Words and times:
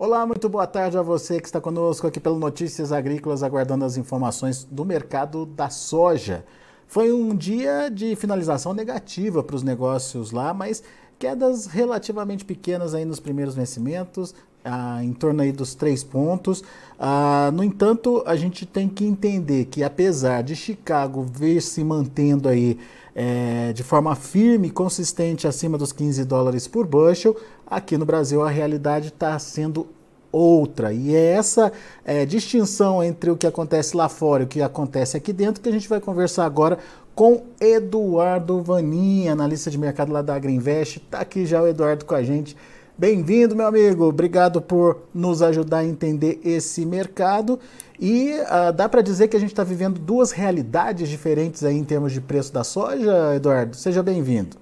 Olá, 0.00 0.24
muito 0.24 0.48
boa 0.48 0.64
tarde 0.64 0.96
a 0.96 1.02
você 1.02 1.40
que 1.40 1.48
está 1.48 1.60
conosco 1.60 2.06
aqui 2.06 2.20
pelo 2.20 2.38
Notícias 2.38 2.92
Agrícolas, 2.92 3.42
aguardando 3.42 3.84
as 3.84 3.96
informações 3.96 4.62
do 4.62 4.84
mercado 4.84 5.44
da 5.44 5.68
soja. 5.70 6.44
Foi 6.86 7.12
um 7.12 7.34
dia 7.34 7.88
de 7.88 8.14
finalização 8.14 8.72
negativa 8.72 9.42
para 9.42 9.56
os 9.56 9.64
negócios 9.64 10.30
lá, 10.30 10.54
mas 10.54 10.84
quedas 11.18 11.66
relativamente 11.66 12.44
pequenas 12.44 12.94
aí 12.94 13.04
nos 13.04 13.18
primeiros 13.18 13.56
vencimentos, 13.56 14.36
ah, 14.64 15.02
em 15.02 15.12
torno 15.12 15.42
aí 15.42 15.50
dos 15.50 15.74
três 15.74 16.04
pontos. 16.04 16.62
Ah, 16.96 17.50
no 17.52 17.64
entanto, 17.64 18.22
a 18.24 18.36
gente 18.36 18.64
tem 18.64 18.88
que 18.88 19.04
entender 19.04 19.64
que 19.64 19.82
apesar 19.82 20.44
de 20.44 20.54
Chicago 20.54 21.24
vir 21.24 21.60
se 21.60 21.82
mantendo 21.82 22.48
aí 22.48 22.78
é, 23.20 23.72
de 23.72 23.82
forma 23.82 24.14
firme 24.14 24.68
e 24.68 24.70
consistente 24.70 25.48
acima 25.48 25.76
dos 25.76 25.90
15 25.90 26.24
dólares 26.24 26.68
por 26.68 26.86
bushel, 26.86 27.36
aqui 27.66 27.98
no 27.98 28.06
Brasil 28.06 28.40
a 28.40 28.48
realidade 28.48 29.08
está 29.08 29.36
sendo 29.40 29.88
outra. 30.30 30.92
E 30.92 31.16
é 31.16 31.32
essa 31.32 31.72
é, 32.04 32.24
distinção 32.24 33.02
entre 33.02 33.28
o 33.28 33.36
que 33.36 33.44
acontece 33.44 33.96
lá 33.96 34.08
fora 34.08 34.44
e 34.44 34.46
o 34.46 34.48
que 34.48 34.62
acontece 34.62 35.16
aqui 35.16 35.32
dentro 35.32 35.60
que 35.60 35.68
a 35.68 35.72
gente 35.72 35.88
vai 35.88 35.98
conversar 36.00 36.44
agora 36.44 36.78
com 37.12 37.42
Eduardo 37.60 38.62
Vaninha, 38.62 39.32
analista 39.32 39.68
de 39.68 39.76
mercado 39.76 40.12
lá 40.12 40.22
da 40.22 40.36
Agriinvest. 40.36 40.98
Está 40.98 41.18
aqui 41.18 41.44
já 41.44 41.60
o 41.60 41.66
Eduardo 41.66 42.04
com 42.04 42.14
a 42.14 42.22
gente. 42.22 42.56
Bem-vindo, 43.00 43.54
meu 43.54 43.68
amigo. 43.68 44.06
Obrigado 44.06 44.60
por 44.60 45.04
nos 45.14 45.40
ajudar 45.40 45.78
a 45.78 45.84
entender 45.84 46.40
esse 46.44 46.84
mercado. 46.84 47.60
E 47.96 48.32
uh, 48.32 48.72
dá 48.72 48.88
para 48.88 49.02
dizer 49.02 49.28
que 49.28 49.36
a 49.36 49.38
gente 49.40 49.52
está 49.52 49.62
vivendo 49.62 50.00
duas 50.00 50.32
realidades 50.32 51.08
diferentes 51.08 51.62
aí 51.62 51.76
em 51.76 51.84
termos 51.84 52.12
de 52.12 52.20
preço 52.20 52.52
da 52.52 52.64
soja, 52.64 53.36
Eduardo? 53.36 53.76
Seja 53.76 54.02
bem-vindo. 54.02 54.56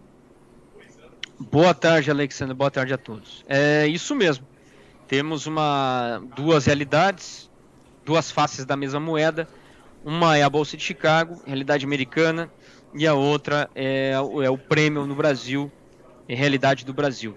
Boa 1.51 1.73
tarde, 1.73 2.11
Alexandre. 2.11 2.53
Boa 2.53 2.71
tarde 2.71 2.93
a 2.93 2.99
todos. 2.99 3.43
É 3.49 3.87
isso 3.87 4.15
mesmo. 4.15 4.45
Temos 5.09 5.47
uma 5.47 6.23
duas 6.37 6.67
realidades, 6.67 7.49
duas 8.05 8.31
faces 8.31 8.67
da 8.67 8.77
mesma 8.77 9.01
moeda. 9.01 9.49
Uma 10.05 10.37
é 10.37 10.43
a 10.43 10.51
Bolsa 10.51 10.77
de 10.77 10.83
Chicago, 10.83 11.41
realidade 11.47 11.87
americana, 11.87 12.51
e 12.93 13.07
a 13.07 13.15
outra 13.15 13.71
é, 13.75 14.11
é 14.13 14.51
o 14.51 14.59
prêmio 14.59 15.07
no 15.07 15.15
Brasil, 15.15 15.73
realidade 16.29 16.85
do 16.85 16.93
Brasil. 16.93 17.35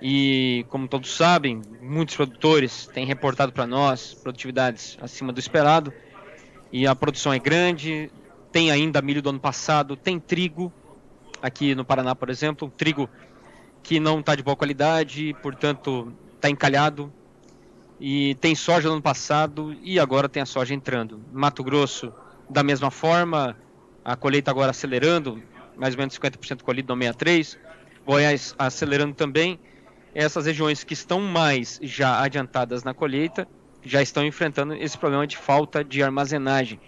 E 0.00 0.66
como 0.68 0.86
todos 0.86 1.16
sabem, 1.16 1.62
muitos 1.80 2.16
produtores 2.16 2.86
têm 2.86 3.06
reportado 3.06 3.52
para 3.52 3.66
nós 3.66 4.14
produtividades 4.14 4.98
acima 5.00 5.32
do 5.32 5.40
esperado. 5.40 5.92
E 6.70 6.86
a 6.86 6.94
produção 6.94 7.32
é 7.32 7.38
grande, 7.38 8.10
tem 8.52 8.70
ainda 8.70 9.00
milho 9.00 9.22
do 9.22 9.30
ano 9.30 9.40
passado, 9.40 9.96
tem 9.96 10.18
trigo 10.18 10.72
aqui 11.40 11.74
no 11.74 11.84
Paraná, 11.84 12.14
por 12.14 12.28
exemplo, 12.28 12.70
trigo 12.76 13.08
que 13.82 13.98
não 14.00 14.20
está 14.20 14.34
de 14.34 14.42
boa 14.42 14.56
qualidade, 14.56 15.34
portanto 15.42 16.12
está 16.34 16.50
encalhado. 16.50 17.12
E 17.98 18.34
tem 18.36 18.54
soja 18.54 18.88
no 18.88 18.94
ano 18.94 19.02
passado 19.02 19.74
e 19.82 19.98
agora 19.98 20.28
tem 20.28 20.42
a 20.42 20.46
soja 20.46 20.74
entrando. 20.74 21.22
Mato 21.32 21.64
Grosso, 21.64 22.12
da 22.50 22.62
mesma 22.62 22.90
forma, 22.90 23.56
a 24.04 24.14
colheita 24.14 24.50
agora 24.50 24.70
acelerando, 24.70 25.42
mais 25.76 25.94
ou 25.94 25.98
menos 25.98 26.18
50% 26.18 26.62
colhido 26.62 26.94
no 26.94 27.00
63. 27.00 27.58
Goiás 28.04 28.54
acelerando 28.58 29.14
também 29.14 29.58
essas 30.16 30.46
regiões 30.46 30.82
que 30.82 30.94
estão 30.94 31.20
mais 31.20 31.78
já 31.82 32.22
adiantadas 32.22 32.82
na 32.82 32.94
colheita 32.94 33.46
já 33.84 34.00
estão 34.00 34.24
enfrentando 34.24 34.74
esse 34.74 34.96
problema 34.96 35.26
de 35.26 35.36
falta 35.36 35.84
de 35.84 36.02
armazenagem. 36.02 36.80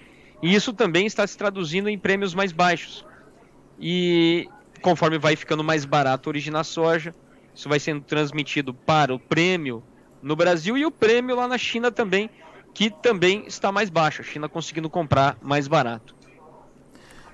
E 0.42 0.54
isso 0.54 0.72
também 0.72 1.04
está 1.04 1.26
se 1.26 1.36
traduzindo 1.36 1.90
em 1.90 1.98
prêmios 1.98 2.34
mais 2.34 2.52
baixos. 2.52 3.04
E 3.78 4.48
conforme 4.80 5.18
vai 5.18 5.36
ficando 5.36 5.62
mais 5.62 5.84
barato 5.84 6.30
originar 6.30 6.64
soja, 6.64 7.14
isso 7.54 7.68
vai 7.68 7.78
sendo 7.78 8.00
transmitido 8.00 8.72
para 8.72 9.14
o 9.14 9.18
prêmio 9.18 9.84
no 10.22 10.34
Brasil 10.34 10.78
e 10.78 10.86
o 10.86 10.90
prêmio 10.90 11.36
lá 11.36 11.46
na 11.46 11.58
China 11.58 11.90
também, 11.92 12.30
que 12.72 12.88
também 12.88 13.44
está 13.46 13.70
mais 13.70 13.90
baixo. 13.90 14.22
A 14.22 14.24
China 14.24 14.48
conseguindo 14.48 14.88
comprar 14.88 15.36
mais 15.42 15.68
barato. 15.68 16.16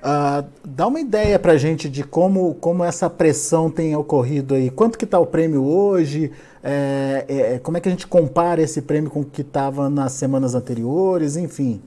Uh, 0.05 0.47
dá 0.63 0.87
uma 0.87 1.01
ideia 1.01 1.39
para 1.39 1.53
a 1.53 1.57
gente 1.57 1.89
de 1.89 2.05
como, 2.05 2.55
como 2.57 2.85
essa 2.85 3.09
pressão 3.09 3.71
tem 3.71 3.97
ocorrido 3.97 4.55
aí. 4.55 4.71
Quanto 4.71 4.99
que 4.99 5.07
está 5.07 5.19
o 5.19 5.25
prêmio 5.25 5.65
hoje? 5.65 6.31
É, 6.63 7.25
é, 7.27 7.59
como 7.59 7.79
é 7.79 7.81
que 7.81 7.89
a 7.89 7.91
gente 7.91 8.07
compara 8.07 8.61
esse 8.61 8.83
prêmio 8.83 9.11
com 9.11 9.21
o 9.21 9.25
que 9.25 9.41
estava 9.41 9.89
nas 9.89 10.13
semanas 10.13 10.55
anteriores? 10.55 11.39
Enfim. 11.39 11.81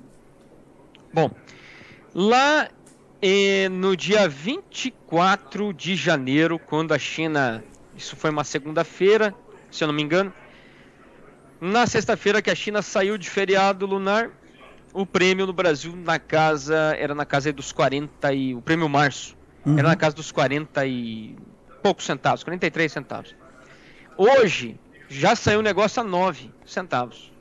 Bom, 1.13 1.29
lá 2.11 2.67
eh, 3.21 3.69
no 3.69 3.95
dia 3.95 4.27
24 4.27 5.71
de 5.71 5.95
janeiro, 5.95 6.57
quando 6.57 6.95
a 6.95 6.99
China, 6.99 7.63
isso 7.95 8.15
foi 8.15 8.31
uma 8.31 8.43
segunda-feira, 8.43 9.33
se 9.69 9.83
eu 9.83 9.87
não 9.87 9.93
me 9.93 10.01
engano, 10.01 10.33
na 11.61 11.85
sexta-feira 11.85 12.41
que 12.41 12.49
a 12.49 12.55
China 12.55 12.81
saiu 12.81 13.15
de 13.15 13.29
feriado 13.29 13.85
lunar, 13.85 14.31
o 14.93 15.05
prêmio 15.05 15.45
no 15.45 15.53
Brasil 15.53 15.95
na 15.95 16.19
casa 16.19 16.95
era 16.97 17.13
na 17.13 17.25
casa 17.25 17.51
dos 17.53 17.71
40 17.71 18.33
e 18.33 18.55
o 18.55 18.61
prêmio 18.61 18.87
março 18.89 19.37
uhum. 19.65 19.77
era 19.77 19.87
na 19.87 19.95
casa 19.95 20.15
dos 20.15 20.31
40 20.31 20.85
e 20.85 21.35
poucos 21.81 22.05
centavos, 22.05 22.43
43 22.43 22.91
centavos. 22.91 23.35
Hoje 24.17 24.79
já 25.07 25.35
saiu 25.35 25.59
o 25.59 25.63
negócio 25.63 26.01
a 26.01 26.03
9 26.03 26.51
centavos. 26.65 27.31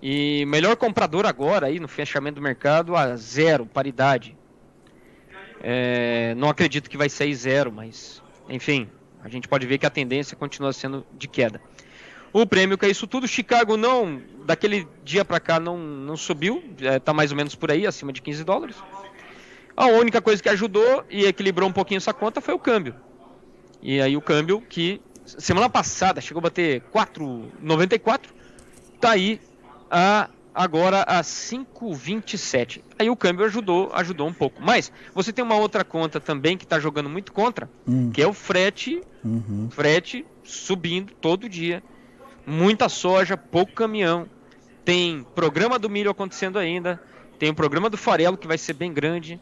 E 0.00 0.44
melhor 0.46 0.76
comprador 0.76 1.26
agora 1.26 1.66
aí 1.66 1.80
no 1.80 1.88
fechamento 1.88 2.36
do 2.36 2.42
mercado 2.42 2.94
a 2.94 3.16
zero, 3.16 3.66
paridade. 3.66 4.36
É, 5.60 6.34
não 6.36 6.48
acredito 6.48 6.88
que 6.88 6.96
vai 6.96 7.08
sair 7.08 7.34
zero, 7.34 7.72
mas 7.72 8.22
enfim, 8.48 8.88
a 9.22 9.28
gente 9.28 9.48
pode 9.48 9.66
ver 9.66 9.78
que 9.78 9.86
a 9.86 9.90
tendência 9.90 10.36
continua 10.36 10.72
sendo 10.72 11.04
de 11.12 11.26
queda. 11.26 11.60
O 12.32 12.46
prêmio 12.46 12.76
que 12.76 12.86
é 12.86 12.90
isso 12.90 13.06
tudo, 13.06 13.26
Chicago 13.26 13.76
não, 13.76 14.20
daquele 14.44 14.86
dia 15.04 15.24
para 15.24 15.40
cá 15.40 15.58
não, 15.58 15.78
não 15.78 16.16
subiu, 16.16 16.62
está 16.78 17.12
mais 17.12 17.30
ou 17.30 17.36
menos 17.36 17.54
por 17.54 17.70
aí, 17.70 17.86
acima 17.86 18.12
de 18.12 18.20
15 18.20 18.44
dólares. 18.44 18.76
A 19.76 19.86
única 19.86 20.20
coisa 20.20 20.42
que 20.42 20.48
ajudou 20.48 21.04
e 21.08 21.24
equilibrou 21.24 21.68
um 21.68 21.72
pouquinho 21.72 21.98
essa 21.98 22.12
conta 22.12 22.40
foi 22.40 22.54
o 22.54 22.58
câmbio. 22.58 22.94
E 23.80 24.00
aí 24.00 24.16
o 24.16 24.20
câmbio 24.20 24.60
que 24.60 25.00
semana 25.24 25.68
passada 25.68 26.20
chegou 26.20 26.40
a 26.40 26.42
bater 26.42 26.82
4,94, 26.92 28.26
tá 29.00 29.12
aí 29.12 29.40
a 29.90 30.28
agora 30.54 31.02
a 31.02 31.20
5,27. 31.20 32.82
Aí 32.98 33.08
o 33.08 33.14
câmbio 33.14 33.44
ajudou, 33.44 33.92
ajudou 33.94 34.26
um 34.26 34.32
pouco. 34.32 34.60
Mas 34.60 34.90
você 35.14 35.32
tem 35.32 35.44
uma 35.44 35.54
outra 35.54 35.84
conta 35.84 36.18
também 36.18 36.56
que 36.56 36.64
está 36.64 36.80
jogando 36.80 37.08
muito 37.08 37.32
contra, 37.32 37.70
hum. 37.86 38.10
que 38.10 38.20
é 38.20 38.26
o 38.26 38.32
frete, 38.32 39.00
uhum. 39.24 39.68
frete 39.70 40.26
subindo 40.42 41.12
todo 41.20 41.48
dia 41.48 41.80
muita 42.48 42.88
soja, 42.88 43.36
pouco 43.36 43.72
caminhão. 43.72 44.26
Tem 44.84 45.24
programa 45.34 45.78
do 45.78 45.90
milho 45.90 46.10
acontecendo 46.10 46.58
ainda. 46.58 47.00
Tem 47.38 47.50
o 47.50 47.54
programa 47.54 47.90
do 47.90 47.96
farelo 47.96 48.38
que 48.38 48.46
vai 48.46 48.56
ser 48.56 48.72
bem 48.72 48.92
grande. 48.92 49.38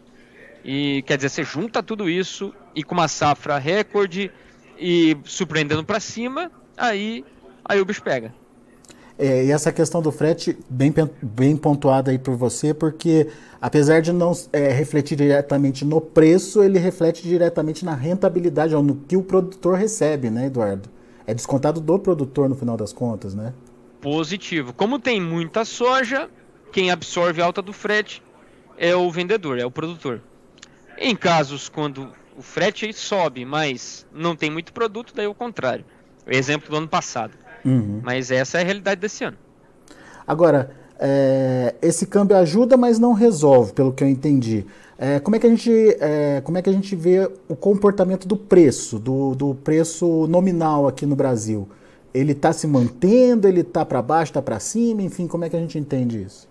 E 0.64 1.02
quer 1.06 1.16
dizer, 1.16 1.28
você 1.28 1.44
junta 1.44 1.82
tudo 1.82 2.10
isso 2.10 2.52
e 2.74 2.82
com 2.82 2.94
uma 2.94 3.06
safra 3.06 3.56
recorde 3.56 4.30
e 4.76 5.16
surpreendendo 5.24 5.84
para 5.84 6.00
cima, 6.00 6.50
aí, 6.76 7.24
aí 7.64 7.80
o 7.80 7.84
bicho 7.84 8.02
pega. 8.02 8.34
É, 9.18 9.44
e 9.44 9.50
essa 9.50 9.72
questão 9.72 10.02
do 10.02 10.12
frete, 10.12 10.58
bem, 10.68 10.92
bem 11.22 11.56
pontuada 11.56 12.10
aí 12.10 12.18
por 12.18 12.34
você, 12.34 12.74
porque 12.74 13.28
apesar 13.62 14.02
de 14.02 14.12
não 14.12 14.32
é, 14.52 14.70
refletir 14.72 15.16
diretamente 15.16 15.84
no 15.84 16.00
preço, 16.00 16.62
ele 16.62 16.78
reflete 16.78 17.22
diretamente 17.22 17.84
na 17.84 17.94
rentabilidade, 17.94 18.74
ou 18.74 18.82
no 18.82 18.96
que 18.96 19.16
o 19.16 19.22
produtor 19.22 19.78
recebe, 19.78 20.28
né, 20.28 20.46
Eduardo? 20.46 20.95
É 21.26 21.34
descontado 21.34 21.80
do 21.80 21.98
produtor 21.98 22.48
no 22.48 22.54
final 22.54 22.76
das 22.76 22.92
contas, 22.92 23.34
né? 23.34 23.52
Positivo. 24.00 24.72
Como 24.72 24.98
tem 24.98 25.20
muita 25.20 25.64
soja, 25.64 26.30
quem 26.72 26.90
absorve 26.90 27.42
a 27.42 27.44
alta 27.44 27.60
do 27.60 27.72
frete 27.72 28.22
é 28.78 28.94
o 28.94 29.10
vendedor, 29.10 29.58
é 29.58 29.66
o 29.66 29.70
produtor. 29.70 30.20
Em 30.98 31.16
casos 31.16 31.68
quando 31.68 32.12
o 32.36 32.42
frete 32.42 32.92
sobe, 32.92 33.44
mas 33.44 34.06
não 34.12 34.36
tem 34.36 34.50
muito 34.50 34.72
produto, 34.72 35.12
daí 35.14 35.26
é 35.26 35.28
o 35.28 35.34
contrário. 35.34 35.84
Exemplo 36.26 36.70
do 36.70 36.76
ano 36.76 36.88
passado. 36.88 37.32
Uhum. 37.64 38.00
Mas 38.02 38.30
essa 38.30 38.58
é 38.58 38.62
a 38.62 38.64
realidade 38.64 39.00
desse 39.00 39.24
ano. 39.24 39.36
Agora, 40.26 40.70
é, 40.98 41.74
esse 41.82 42.06
câmbio 42.06 42.36
ajuda, 42.36 42.76
mas 42.76 42.98
não 42.98 43.12
resolve, 43.12 43.72
pelo 43.72 43.92
que 43.92 44.02
eu 44.02 44.08
entendi. 44.08 44.66
É, 44.98 45.20
como, 45.20 45.36
é 45.36 45.38
que 45.38 45.46
a 45.46 45.50
gente, 45.50 45.70
é, 46.00 46.40
como 46.42 46.56
é 46.56 46.62
que 46.62 46.70
a 46.70 46.72
gente 46.72 46.96
vê 46.96 47.30
o 47.48 47.54
comportamento 47.54 48.26
do 48.26 48.36
preço, 48.36 48.98
do, 48.98 49.34
do 49.34 49.54
preço 49.54 50.26
nominal 50.26 50.88
aqui 50.88 51.04
no 51.04 51.14
Brasil? 51.14 51.68
Ele 52.14 52.32
está 52.32 52.50
se 52.52 52.66
mantendo, 52.66 53.46
ele 53.46 53.60
está 53.60 53.84
para 53.84 54.00
baixo, 54.00 54.30
está 54.30 54.40
para 54.40 54.58
cima, 54.58 55.02
enfim, 55.02 55.26
como 55.26 55.44
é 55.44 55.50
que 55.50 55.56
a 55.56 55.58
gente 55.58 55.78
entende 55.78 56.22
isso? 56.22 56.48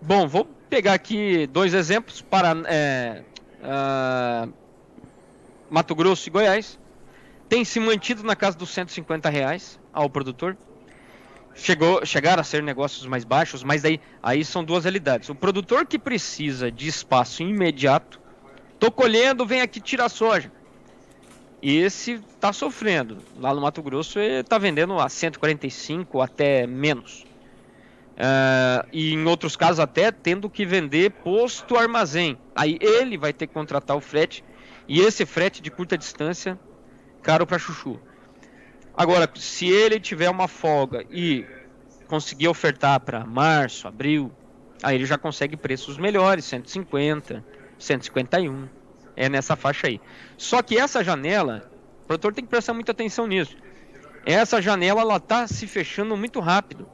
Bom, 0.00 0.26
vou 0.26 0.46
pegar 0.70 0.94
aqui 0.94 1.46
dois 1.46 1.74
exemplos 1.74 2.22
para 2.22 2.56
é, 2.66 3.22
uh, 3.62 4.50
Mato 5.68 5.94
Grosso 5.94 6.26
e 6.28 6.30
Goiás. 6.30 6.78
Tem 7.50 7.64
se 7.66 7.78
mantido 7.78 8.22
na 8.22 8.34
casa 8.34 8.56
dos 8.56 8.70
150 8.70 9.28
reais 9.28 9.78
ao 9.92 10.08
produtor 10.08 10.56
chegou, 11.54 12.04
chegaram 12.04 12.40
a 12.40 12.44
ser 12.44 12.62
negócios 12.62 13.06
mais 13.06 13.24
baixos, 13.24 13.62
mas 13.62 13.84
aí, 13.84 14.00
aí 14.22 14.44
são 14.44 14.64
duas 14.64 14.84
realidades. 14.84 15.28
O 15.28 15.34
produtor 15.34 15.86
que 15.86 15.98
precisa 15.98 16.70
de 16.70 16.88
espaço 16.88 17.42
imediato, 17.42 18.20
tô 18.78 18.90
colhendo, 18.90 19.46
vem 19.46 19.60
aqui 19.60 19.80
tirar 19.80 20.08
soja. 20.08 20.50
esse 21.62 22.12
está 22.34 22.52
sofrendo. 22.52 23.18
Lá 23.38 23.54
no 23.54 23.60
Mato 23.60 23.82
Grosso 23.82 24.18
ele 24.18 24.40
está 24.40 24.58
vendendo 24.58 24.98
a 24.98 25.08
145 25.08 26.20
até 26.20 26.66
menos. 26.66 27.24
Uh, 28.14 28.86
e 28.92 29.12
em 29.12 29.24
outros 29.26 29.56
casos 29.56 29.80
até 29.80 30.12
tendo 30.12 30.48
que 30.48 30.64
vender 30.64 31.10
posto 31.10 31.76
armazém. 31.76 32.38
Aí 32.54 32.78
ele 32.80 33.16
vai 33.16 33.32
ter 33.32 33.46
que 33.46 33.54
contratar 33.54 33.96
o 33.96 34.00
frete 34.00 34.44
e 34.86 35.00
esse 35.00 35.26
frete 35.26 35.60
de 35.60 35.70
curta 35.70 35.98
distância 35.98 36.58
caro 37.22 37.46
para 37.46 37.58
chuchu. 37.58 37.98
Agora, 38.96 39.28
se 39.34 39.66
ele 39.66 39.98
tiver 39.98 40.30
uma 40.30 40.46
folga 40.46 41.04
e 41.10 41.44
conseguir 42.06 42.48
ofertar 42.48 43.00
para 43.00 43.24
março, 43.26 43.88
abril, 43.88 44.30
aí 44.82 44.96
ele 44.96 45.06
já 45.06 45.18
consegue 45.18 45.56
preços 45.56 45.98
melhores, 45.98 46.44
150, 46.44 47.44
151. 47.78 48.68
É 49.16 49.28
nessa 49.28 49.56
faixa 49.56 49.86
aí. 49.86 50.00
Só 50.36 50.62
que 50.62 50.78
essa 50.78 51.02
janela, 51.02 51.70
o 52.02 52.06
produtor 52.06 52.34
tem 52.34 52.44
que 52.44 52.50
prestar 52.50 52.74
muita 52.74 52.92
atenção 52.92 53.26
nisso. 53.26 53.56
Essa 54.26 54.60
janela 54.60 55.00
ela 55.00 55.20
tá 55.20 55.46
se 55.46 55.66
fechando 55.66 56.16
muito 56.16 56.40
rápido 56.40 56.88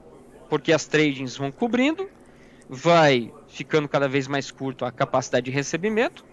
porque 0.50 0.72
as 0.72 0.84
tradings 0.84 1.36
vão 1.36 1.52
cobrindo, 1.52 2.10
vai 2.68 3.32
ficando 3.48 3.88
cada 3.88 4.08
vez 4.08 4.26
mais 4.26 4.50
curto 4.50 4.84
a 4.84 4.90
capacidade 4.90 5.44
de 5.44 5.50
recebimento 5.52 6.24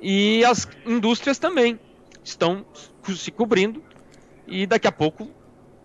e 0.00 0.44
as 0.44 0.68
indústrias 0.86 1.38
também 1.38 1.78
estão 2.22 2.64
se 3.16 3.32
cobrindo 3.32 3.82
e 4.46 4.66
daqui 4.66 4.86
a 4.86 4.92
pouco 4.92 5.28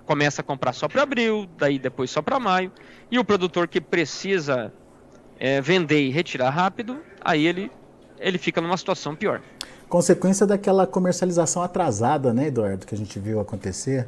começa 0.06 0.42
a 0.42 0.44
comprar 0.44 0.74
só 0.74 0.88
para 0.88 1.04
abril, 1.04 1.48
daí 1.58 1.78
depois 1.78 2.10
só 2.10 2.22
para 2.22 2.40
maio 2.40 2.72
e 3.12 3.20
o 3.20 3.24
produtor 3.24 3.68
que 3.68 3.80
precisa 3.80 4.74
é, 5.40 5.62
vender 5.62 6.02
e 6.02 6.10
retirar 6.10 6.50
rápido, 6.50 7.00
aí 7.22 7.46
ele 7.46 7.72
ele 8.20 8.38
fica 8.38 8.60
numa 8.60 8.76
situação 8.76 9.16
pior. 9.16 9.42
Consequência 9.88 10.46
daquela 10.46 10.86
comercialização 10.86 11.64
atrasada, 11.64 12.34
né, 12.34 12.48
Eduardo, 12.48 12.86
que 12.86 12.94
a 12.94 12.98
gente 12.98 13.18
viu 13.18 13.40
acontecer? 13.40 14.08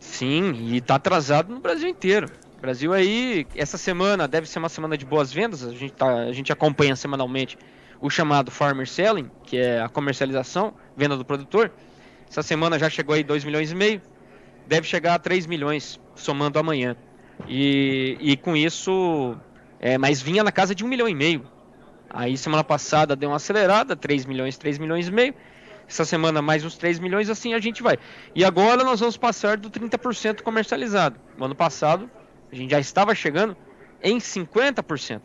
Sim, 0.00 0.52
e 0.54 0.78
está 0.78 0.96
atrasado 0.96 1.52
no 1.52 1.60
Brasil 1.60 1.88
inteiro. 1.88 2.28
Brasil 2.60 2.92
aí, 2.92 3.46
essa 3.54 3.76
semana 3.76 4.26
deve 4.26 4.48
ser 4.48 4.58
uma 4.58 4.68
semana 4.68 4.96
de 4.96 5.04
boas 5.04 5.32
vendas, 5.32 5.64
a 5.64 5.72
gente, 5.72 5.92
tá, 5.92 6.06
a 6.06 6.32
gente 6.32 6.52
acompanha 6.52 6.96
semanalmente 6.96 7.58
o 8.00 8.08
chamado 8.10 8.50
Farmer 8.50 8.88
Selling, 8.88 9.30
que 9.44 9.56
é 9.56 9.80
a 9.80 9.88
comercialização, 9.88 10.74
venda 10.96 11.16
do 11.16 11.24
produtor. 11.24 11.70
Essa 12.32 12.42
semana 12.42 12.78
já 12.78 12.88
chegou 12.88 13.14
aí 13.14 13.22
2 13.22 13.44
milhões 13.44 13.70
e 13.70 13.74
meio, 13.74 14.00
deve 14.66 14.86
chegar 14.86 15.16
a 15.16 15.18
3 15.18 15.44
milhões, 15.44 16.00
somando 16.14 16.58
amanhã. 16.58 16.96
E, 17.46 18.16
e 18.18 18.38
com 18.38 18.56
isso, 18.56 19.36
é, 19.78 19.98
mas 19.98 20.22
vinha 20.22 20.42
na 20.42 20.50
casa 20.50 20.74
de 20.74 20.82
1 20.82 20.88
milhão 20.88 21.06
e 21.06 21.14
meio. 21.14 21.46
Aí 22.08 22.38
semana 22.38 22.64
passada 22.64 23.14
deu 23.14 23.28
uma 23.28 23.36
acelerada, 23.36 23.94
3 23.94 24.24
milhões, 24.24 24.56
3 24.56 24.78
milhões 24.78 25.08
e 25.08 25.12
meio. 25.12 25.34
Essa 25.86 26.06
semana 26.06 26.40
mais 26.40 26.64
uns 26.64 26.78
3 26.78 27.00
milhões, 27.00 27.28
assim 27.28 27.52
a 27.52 27.58
gente 27.58 27.82
vai. 27.82 27.98
E 28.34 28.46
agora 28.46 28.82
nós 28.82 29.00
vamos 29.00 29.18
passar 29.18 29.58
do 29.58 29.68
30% 29.68 30.40
comercializado. 30.40 31.20
No 31.36 31.44
ano 31.44 31.54
passado 31.54 32.10
a 32.50 32.54
gente 32.54 32.70
já 32.70 32.80
estava 32.80 33.14
chegando 33.14 33.54
em 34.02 34.16
50% 34.16 35.24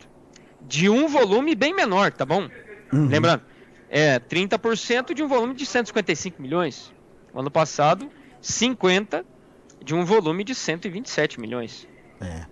de 0.60 0.90
um 0.90 1.08
volume 1.08 1.54
bem 1.54 1.74
menor, 1.74 2.12
tá 2.12 2.26
bom? 2.26 2.50
Uhum. 2.92 3.06
Lembrando, 3.06 3.44
é 3.88 4.20
30% 4.20 5.14
de 5.14 5.22
um 5.22 5.28
volume 5.28 5.54
de 5.54 5.64
155 5.64 6.42
milhões. 6.42 6.97
Ano 7.38 7.50
passado, 7.50 8.08
50 8.40 9.24
de 9.84 9.94
um 9.94 10.04
volume 10.04 10.42
de 10.42 10.54
127 10.54 11.40
milhões. 11.40 11.86
É. 12.20 12.46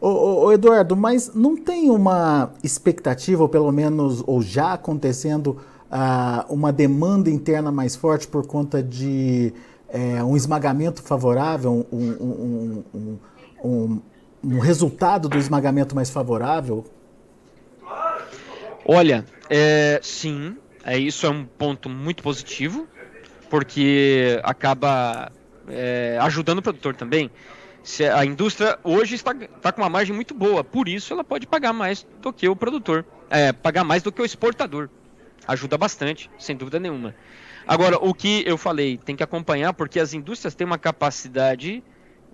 Ô, 0.00 0.46
ô, 0.46 0.52
Eduardo, 0.52 0.96
mas 0.96 1.34
não 1.34 1.54
tem 1.56 1.90
uma 1.90 2.52
expectativa, 2.64 3.42
ou 3.42 3.48
pelo 3.48 3.70
menos, 3.70 4.22
ou 4.26 4.42
já 4.42 4.72
acontecendo, 4.72 5.60
uh, 5.90 6.52
uma 6.52 6.72
demanda 6.72 7.30
interna 7.30 7.70
mais 7.70 7.94
forte 7.94 8.26
por 8.26 8.46
conta 8.46 8.82
de 8.82 9.52
é, 9.88 10.24
um 10.24 10.34
esmagamento 10.34 11.02
favorável, 11.02 11.86
um, 11.92 11.96
um, 11.96 12.84
um, 12.94 13.18
um, 13.62 14.02
um 14.42 14.58
resultado 14.58 15.28
do 15.28 15.38
esmagamento 15.38 15.94
mais 15.94 16.08
favorável? 16.08 16.84
Olha, 18.84 19.26
é, 19.50 20.00
sim, 20.02 20.56
é, 20.82 20.98
isso 20.98 21.26
é 21.26 21.30
um 21.30 21.44
ponto 21.44 21.88
muito 21.88 22.22
positivo, 22.22 22.88
porque 23.52 24.40
acaba 24.42 25.30
é, 25.68 26.16
ajudando 26.22 26.60
o 26.60 26.62
produtor 26.62 26.96
também. 26.96 27.30
Se 27.82 28.02
a 28.02 28.24
indústria 28.24 28.78
hoje 28.82 29.14
está, 29.14 29.32
está 29.32 29.70
com 29.70 29.82
uma 29.82 29.90
margem 29.90 30.16
muito 30.16 30.32
boa, 30.32 30.64
por 30.64 30.88
isso 30.88 31.12
ela 31.12 31.22
pode 31.22 31.46
pagar 31.46 31.74
mais 31.74 32.06
do 32.22 32.32
que 32.32 32.48
o 32.48 32.56
produtor, 32.56 33.04
é, 33.28 33.52
pagar 33.52 33.84
mais 33.84 34.02
do 34.02 34.10
que 34.10 34.22
o 34.22 34.24
exportador. 34.24 34.88
Ajuda 35.46 35.76
bastante, 35.76 36.30
sem 36.38 36.56
dúvida 36.56 36.80
nenhuma. 36.80 37.14
Agora, 37.68 37.98
o 37.98 38.14
que 38.14 38.42
eu 38.46 38.56
falei, 38.56 38.96
tem 38.96 39.14
que 39.14 39.22
acompanhar, 39.22 39.74
porque 39.74 40.00
as 40.00 40.14
indústrias 40.14 40.54
têm 40.54 40.66
uma 40.66 40.78
capacidade 40.78 41.84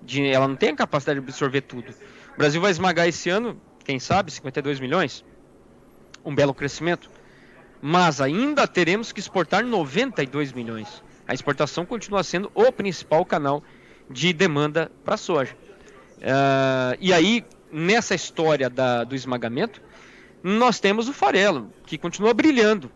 de, 0.05 0.25
ela 0.25 0.47
não 0.47 0.55
tem 0.55 0.69
a 0.69 0.77
capacidade 0.77 1.19
de 1.19 1.25
absorver 1.27 1.63
tudo. 1.63 1.93
O 2.35 2.39
Brasil 2.39 2.61
vai 2.61 2.71
esmagar 2.71 3.09
esse 3.09 3.29
ano, 3.29 3.61
quem 3.85 3.99
sabe, 3.99 4.31
52 4.31 4.79
milhões, 4.79 5.25
um 6.25 6.33
belo 6.33 6.55
crescimento, 6.55 7.11
mas 7.83 8.21
ainda 8.21 8.69
teremos 8.69 9.11
que 9.11 9.19
exportar 9.19 9.65
92 9.65 10.53
milhões. 10.53 11.08
A 11.29 11.35
exportação 11.35 11.85
continua 11.85 12.25
sendo 12.25 12.51
o 12.55 12.73
principal 12.73 13.23
canal 13.23 13.63
de 14.11 14.33
demanda 14.33 14.91
para 15.05 15.15
a 15.15 15.19
soja. 15.19 15.55
Uh, 16.17 16.97
e 16.99 17.13
aí, 17.13 17.45
nessa 17.71 18.15
história 18.15 18.71
da, 18.71 19.05
do 19.05 19.15
esmagamento, 19.15 19.83
nós 20.43 20.81
temos 20.81 21.07
o 21.07 21.13
farelo, 21.13 21.71
que 21.85 21.99
continua 21.99 22.33
brilhando 22.33 22.91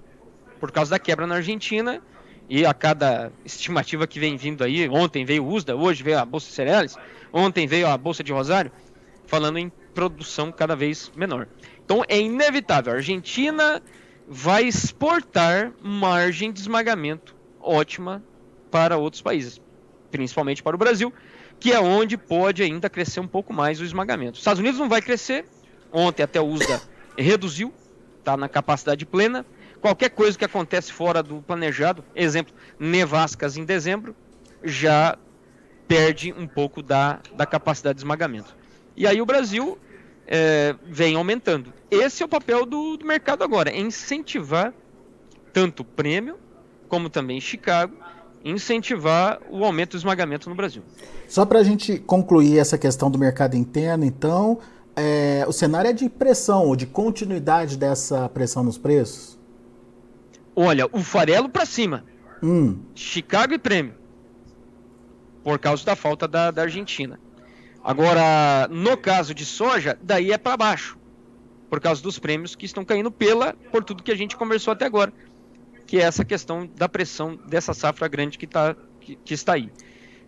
por 0.59 0.73
causa 0.73 0.93
da 0.93 0.99
quebra 0.99 1.27
na 1.27 1.37
Argentina 1.37 2.01
e 2.49 2.65
a 2.65 2.73
cada 2.73 3.31
estimativa 3.45 4.07
que 4.07 4.19
vem 4.19 4.37
vindo 4.37 4.65
aí, 4.65 4.89
ontem 4.89 5.27
veio 5.27 5.45
o 5.45 5.49
USDA, 5.53 5.77
hoje 5.77 6.03
veio 6.03 6.19
a 6.19 6.25
Bolsa 6.25 6.47
de 6.49 6.55
Cereais, 6.55 6.97
ontem 7.33 7.67
veio 7.67 7.87
a 7.87 7.99
Bolsa 7.99 8.25
de 8.25 8.33
Rosário, 8.33 8.73
falando 9.27 9.59
em 9.59 9.71
produção 9.93 10.51
cada 10.51 10.75
vez 10.75 11.13
menor. 11.15 11.49
Então 11.85 12.03
é 12.09 12.19
inevitável, 12.19 12.95
a 12.95 12.97
Argentina 12.97 13.83
vai 14.27 14.65
exportar 14.65 15.73
margem 15.83 16.51
de 16.51 16.61
esmagamento 16.61 17.42
ótima 17.63 18.23
para 18.71 18.97
outros 18.97 19.23
países, 19.23 19.61
principalmente 20.11 20.63
para 20.63 20.75
o 20.75 20.79
Brasil, 20.79 21.13
que 21.61 21.73
é 21.73 21.81
onde 21.81 22.17
pode 22.17 22.63
ainda 22.63 22.91
crescer 22.91 23.21
um 23.21 23.29
pouco 23.29 23.53
mais 23.53 23.81
o 23.81 23.85
esmagamento. 23.85 24.35
Os 24.35 24.41
Estados 24.41 24.61
Unidos 24.61 24.81
não 24.81 24.89
vai 24.89 25.01
crescer, 25.01 25.47
ontem 25.93 26.23
até 26.23 26.41
o 26.41 26.47
USDA 26.47 26.81
reduziu, 27.17 27.73
está 28.19 28.37
na 28.37 28.49
capacidade 28.49 29.05
plena, 29.07 29.45
Qualquer 29.83 30.11
coisa 30.11 30.39
que 30.39 30.45
acontece 30.45 30.93
fora 30.93 31.25
do 31.25 31.43
planejado, 31.43 32.05
exemplo, 32.15 32.55
nevascas 32.79 33.57
em 33.57 33.65
dezembro, 33.65 34.15
já 34.63 35.19
perde 35.89 36.33
um 36.33 36.47
pouco 36.47 36.81
da, 36.81 37.19
da 37.35 37.45
capacidade 37.45 37.97
de 37.97 38.03
esmagamento. 38.03 38.57
E 38.97 39.09
aí 39.09 39.21
o 39.21 39.27
Brasil 39.27 39.77
é, 40.25 40.77
vem 40.85 41.17
aumentando. 41.17 41.75
Esse 41.91 42.23
é 42.23 42.27
o 42.27 42.29
papel 42.29 42.65
do, 42.65 42.97
do 42.97 43.05
mercado 43.05 43.43
agora, 43.43 43.71
é 43.71 43.81
incentivar 43.81 44.73
tanto 45.53 45.81
o 45.81 45.85
prêmio, 45.85 46.39
como 46.93 47.09
também 47.09 47.41
Chicago, 47.41 47.97
incentivar 48.45 49.41
o 49.51 49.65
aumento 49.65 49.93
do 49.93 49.97
esmagamento 49.97 50.51
no 50.51 50.55
Brasil. 50.55 50.83
Só 51.27 51.47
para 51.47 51.61
a 51.61 51.63
gente 51.63 51.99
concluir 51.99 52.59
essa 52.59 52.77
questão 52.77 53.11
do 53.11 53.19
mercado 53.19 53.57
interno, 53.57 54.05
então, 54.05 54.59
é, 54.95 55.43
o 55.49 55.53
cenário 55.53 55.89
é 55.89 55.95
de 55.95 56.07
pressão 56.11 56.67
ou 56.67 56.77
de 56.77 56.85
continuidade 56.85 57.79
dessa 57.79 58.29
pressão 58.29 58.63
nos 58.63 58.77
preços? 58.77 59.39
Olha, 60.55 60.87
o 60.93 60.99
farelo 60.99 61.49
para 61.49 61.65
cima. 61.65 62.05
Hum. 62.43 62.81
Chicago 62.95 63.55
e 63.55 63.59
prêmio. 63.59 63.95
Por 65.43 65.59
causa 65.59 65.87
da 65.87 65.97
falta 65.97 66.29
da, 66.29 66.51
da 66.51 66.61
Argentina. 66.61 67.19
Agora, 67.83 68.69
no 68.71 68.99
caso 68.99 69.33
de 69.33 69.47
soja, 69.47 69.99
daí 70.03 70.31
é 70.31 70.37
para 70.37 70.59
baixo. 70.59 70.99
Por 71.71 71.81
causa 71.81 72.03
dos 72.03 72.19
prêmios 72.19 72.55
que 72.55 72.67
estão 72.67 72.85
caindo 72.85 73.11
pela 73.11 73.55
por 73.73 73.83
tudo 73.83 74.03
que 74.03 74.13
a 74.13 74.17
gente 74.17 74.37
conversou 74.37 74.73
até 74.75 74.85
agora. 74.85 75.11
Que 75.87 75.99
é 75.99 76.03
essa 76.03 76.25
questão 76.25 76.69
da 76.77 76.89
pressão 76.89 77.39
dessa 77.49 77.75
safra 77.75 78.09
grande 78.09 78.39
que, 78.39 78.47
tá, 78.47 78.77
que, 79.01 79.17
que 79.17 79.35
está 79.35 79.55
aí. 79.55 79.71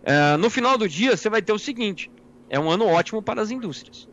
Uh, 0.03 0.37
no 0.37 0.49
final 0.49 0.77
do 0.77 0.87
dia, 0.87 1.17
você 1.17 1.29
vai 1.29 1.41
ter 1.41 1.53
o 1.53 1.59
seguinte: 1.59 2.11
é 2.49 2.59
um 2.59 2.69
ano 2.69 2.85
ótimo 2.85 3.21
para 3.21 3.41
as 3.41 3.51
indústrias. 3.51 4.07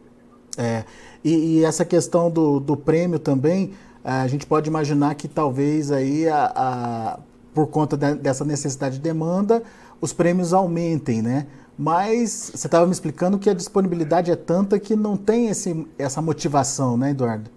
É, 0.56 0.84
e, 1.24 1.58
e 1.60 1.64
essa 1.64 1.84
questão 1.84 2.30
do, 2.30 2.60
do 2.60 2.76
prêmio 2.76 3.18
também 3.18 3.72
a 4.04 4.26
gente 4.26 4.46
pode 4.46 4.68
imaginar 4.68 5.14
que 5.14 5.28
talvez 5.28 5.92
aí, 5.92 6.28
a, 6.28 6.52
a, 6.54 7.18
por 7.54 7.68
conta 7.68 7.96
de, 7.96 8.14
dessa 8.16 8.44
necessidade 8.44 8.96
de 8.96 9.00
demanda, 9.00 9.62
os 10.00 10.12
prêmios 10.12 10.52
aumentem, 10.52 11.22
né? 11.22 11.46
Mas 11.78 12.50
você 12.54 12.66
estava 12.66 12.84
me 12.84 12.92
explicando 12.92 13.38
que 13.38 13.48
a 13.48 13.54
disponibilidade 13.54 14.30
é 14.30 14.36
tanta 14.36 14.78
que 14.78 14.94
não 14.96 15.16
tem 15.16 15.48
esse, 15.48 15.86
essa 15.98 16.20
motivação, 16.20 16.96
né, 16.96 17.10
Eduardo? 17.10 17.50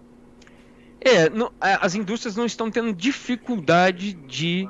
É, 1.06 1.30
não, 1.30 1.52
as 1.62 1.94
indústrias 1.94 2.36
não 2.36 2.48
estão 2.48 2.72
tendo 2.72 2.92
dificuldade 2.92 4.14
de 4.14 4.68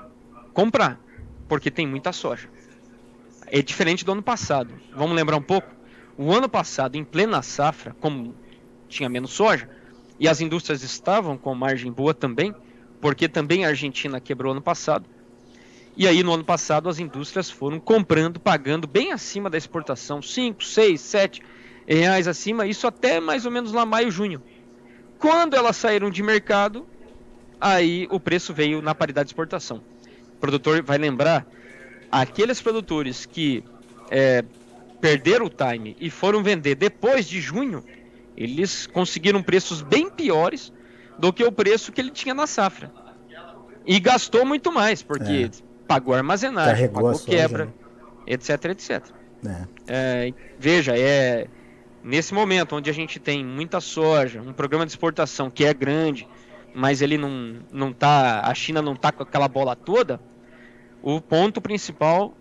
comprar, 0.53 0.99
porque 1.47 1.71
tem 1.71 1.87
muita 1.87 2.11
soja. 2.11 2.49
É 3.47 3.61
diferente 3.61 4.03
do 4.03 4.11
ano 4.11 4.21
passado. 4.21 4.73
Vamos 4.93 5.15
lembrar 5.15 5.37
um 5.37 5.41
pouco? 5.41 5.69
O 6.17 6.33
ano 6.33 6.49
passado, 6.49 6.97
em 6.97 7.05
plena 7.05 7.41
safra, 7.41 7.95
como 8.01 8.35
tinha 8.89 9.07
menos 9.07 9.31
soja, 9.31 9.69
e 10.19 10.27
as 10.27 10.41
indústrias 10.41 10.83
estavam 10.83 11.37
com 11.37 11.55
margem 11.55 11.89
boa 11.89 12.13
também, 12.13 12.53
porque 12.99 13.29
também 13.29 13.63
a 13.63 13.69
Argentina 13.69 14.19
quebrou 14.19 14.51
ano 14.51 14.61
passado. 14.61 15.05
E 15.95 16.05
aí, 16.05 16.21
no 16.21 16.33
ano 16.33 16.43
passado, 16.43 16.89
as 16.89 16.99
indústrias 16.99 17.49
foram 17.49 17.79
comprando, 17.79 18.41
pagando 18.41 18.85
bem 18.85 19.13
acima 19.13 19.49
da 19.49 19.57
exportação, 19.57 20.21
5, 20.21 20.61
6, 20.65 20.99
7 20.99 21.41
reais 21.87 22.27
acima, 22.27 22.67
isso 22.67 22.85
até 22.87 23.21
mais 23.21 23.45
ou 23.45 23.51
menos 23.53 23.71
lá 23.71 23.85
maio, 23.85 24.11
junho. 24.11 24.43
Quando 25.19 25.55
elas 25.55 25.75
saíram 25.75 26.09
de 26.09 26.21
mercado, 26.21 26.85
aí 27.59 28.07
o 28.11 28.19
preço 28.19 28.53
veio 28.53 28.81
na 28.81 28.93
paridade 28.93 29.27
de 29.27 29.33
exportação. 29.33 29.81
O 30.35 30.39
produtor 30.39 30.81
vai 30.83 30.97
lembrar, 30.97 31.45
aqueles 32.11 32.61
produtores 32.61 33.25
que 33.25 33.63
é, 34.09 34.43
perderam 34.99 35.45
o 35.45 35.49
time 35.49 35.95
e 35.99 36.09
foram 36.09 36.43
vender 36.43 36.75
depois 36.75 37.27
de 37.27 37.39
junho, 37.39 37.83
eles 38.35 38.85
conseguiram 38.87 39.41
preços 39.41 39.81
bem 39.81 40.09
piores 40.09 40.71
do 41.17 41.31
que 41.31 41.43
o 41.43 41.51
preço 41.51 41.91
que 41.91 42.01
ele 42.01 42.11
tinha 42.11 42.33
na 42.33 42.47
safra. 42.47 42.91
E 43.85 43.99
gastou 43.99 44.45
muito 44.45 44.71
mais, 44.71 45.01
porque 45.03 45.49
é. 45.51 45.63
pagou 45.87 46.13
armazenagem, 46.13 46.73
Carregou 46.73 47.03
pagou 47.03 47.19
quebra, 47.19 47.65
né? 47.65 47.71
etc, 48.27 48.65
etc. 48.65 49.03
É. 49.45 49.67
É, 49.87 50.33
veja, 50.59 50.97
é 50.97 51.47
nesse 52.05 52.33
momento 52.33 52.75
onde 52.75 52.89
a 52.89 52.93
gente 52.93 53.19
tem 53.19 53.43
muita 53.43 53.81
soja, 53.81 54.39
um 54.39 54.53
programa 54.53 54.85
de 54.85 54.91
exportação 54.91 55.49
que 55.49 55.65
é 55.65 55.73
grande, 55.73 56.27
mas 56.73 57.01
ele 57.01 57.17
não, 57.17 57.55
não 57.71 57.91
tá, 57.91 58.41
a 58.41 58.53
China 58.53 58.81
não 58.81 58.95
tá 58.95 59.11
com 59.11 59.23
aquela 59.23 59.47
bola 59.47 59.75
toda, 59.75 60.21
o 61.01 61.19
ponto 61.19 61.59
principal 61.59 62.37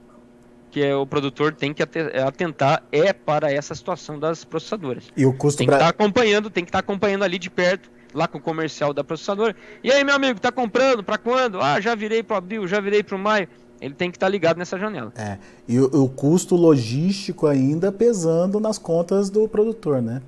que 0.71 0.85
é, 0.85 0.95
o 0.95 1.07
produtor 1.07 1.55
tem 1.55 1.73
que 1.73 1.83
atentar 1.83 2.83
é 2.91 3.13
para 3.13 3.51
essa 3.51 3.75
situação 3.75 4.19
das 4.19 4.45
processadoras. 4.45 5.05
E 5.17 5.25
o 5.25 5.33
custo 5.33 5.59
tem 5.59 5.69
que 5.69 5.73
estar 5.73 5.85
tá 5.85 5.91
acompanhando, 5.91 6.51
tem 6.51 6.65
que 6.65 6.69
estar 6.69 6.83
tá 6.83 6.85
acompanhando 6.85 7.23
ali 7.23 7.39
de 7.39 7.49
perto, 7.49 7.89
lá 8.13 8.27
com 8.27 8.39
o 8.39 8.41
comercial 8.41 8.93
da 8.93 9.05
processadora. 9.05 9.55
E 9.85 9.93
aí, 9.93 10.03
meu 10.03 10.17
amigo, 10.17 10.41
tá 10.41 10.51
comprando? 10.51 11.05
Para 11.05 11.17
quando? 11.17 11.61
Ah, 11.61 11.81
já 11.81 11.95
virei 11.95 12.25
para 12.25 12.39
abril, 12.39 12.67
já 12.67 12.81
virei 12.81 13.05
para 13.05 13.17
maio. 13.17 13.49
Ele 13.81 13.95
tem 13.95 14.11
que 14.11 14.17
estar 14.17 14.27
tá 14.27 14.31
ligado 14.31 14.57
nessa 14.57 14.79
janela. 14.79 15.13
É. 15.17 15.39
E 15.69 15.79
o, 15.79 15.85
o, 16.05 16.09
custo 16.09 16.57
logístico 16.57 17.47
ainda 17.47 17.93
pesando 17.93 18.59
nas 18.61 18.79
contas 18.79 19.29
do 19.31 19.49
produtor, 19.49 20.01
né? 20.01 20.23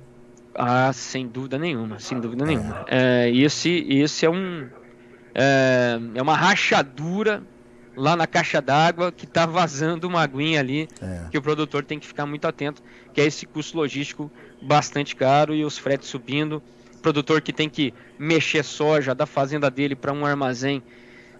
Ah, 0.53 0.91
sem 0.93 1.27
dúvida 1.27 1.57
nenhuma, 1.57 1.99
sem 1.99 2.19
dúvida 2.19 2.43
é. 2.43 2.47
nenhuma. 2.47 2.85
É, 2.87 3.31
esse, 3.31 3.85
esse 3.89 4.25
é 4.25 4.29
um 4.29 4.67
é, 5.37 5.99
é 6.15 6.21
uma 6.21 6.35
rachadura 6.35 7.43
lá 7.95 8.15
na 8.15 8.25
caixa 8.25 8.59
d'água 8.59 9.11
que 9.11 9.25
está 9.25 9.45
vazando 9.45 10.07
uma 10.07 10.21
aguinha 10.21 10.59
ali, 10.59 10.87
é. 11.01 11.25
que 11.31 11.37
o 11.37 11.41
produtor 11.41 11.83
tem 11.83 11.99
que 11.99 12.07
ficar 12.07 12.25
muito 12.25 12.47
atento, 12.47 12.81
que 13.13 13.21
é 13.21 13.25
esse 13.25 13.45
custo 13.45 13.77
logístico 13.77 14.31
bastante 14.61 15.15
caro 15.15 15.53
e 15.53 15.63
os 15.63 15.77
fretes 15.77 16.07
subindo. 16.07 16.61
O 16.95 16.99
produtor 16.99 17.41
que 17.41 17.53
tem 17.53 17.69
que 17.69 17.93
mexer 18.17 18.63
soja 18.63 19.13
da 19.13 19.25
fazenda 19.25 19.69
dele 19.69 19.95
para 19.95 20.11
um 20.11 20.25
armazém 20.25 20.81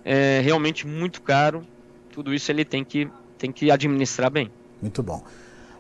é 0.06 0.42
realmente 0.44 0.86
muito 0.86 1.22
caro. 1.22 1.66
Tudo 2.18 2.34
isso 2.34 2.52
ele 2.52 2.66
tem 2.66 2.84
que, 2.84 3.08
tem 3.38 3.52
que 3.52 3.70
administrar 3.70 4.32
bem. 4.32 4.50
Muito 4.82 5.04
bom. 5.04 5.22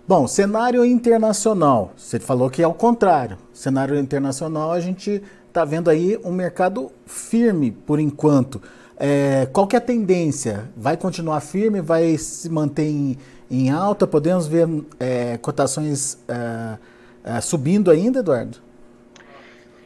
Bom, 0.08 0.28
cenário 0.28 0.86
internacional. 0.86 1.92
Você 1.98 2.20
falou 2.20 2.48
que 2.48 2.62
é 2.62 2.68
o 2.68 2.76
contrário. 2.76 3.40
Cenário 3.52 3.98
internacional, 3.98 4.72
a 4.72 4.80
gente 4.80 5.20
está 5.48 5.66
vendo 5.66 5.90
aí 5.90 6.16
um 6.24 6.32
mercado 6.32 6.92
firme 7.08 7.72
por 7.72 8.00
enquanto. 8.00 8.62
É, 9.00 9.48
qual 9.52 9.66
que 9.66 9.76
é 9.76 9.80
a 9.80 9.82
tendência? 9.82 10.70
Vai 10.78 10.96
continuar 10.96 11.40
firme? 11.40 11.82
Vai 11.82 12.16
se 12.20 12.48
manter 12.52 12.86
em, 12.86 13.18
em 13.50 13.72
alta? 13.72 14.06
Podemos 14.06 14.46
ver 14.46 14.68
é, 15.00 15.38
cotações 15.38 16.20
é, 16.28 16.78
é 17.24 17.42
subindo 17.42 17.90
ainda, 17.90 18.20
Eduardo? 18.20 18.60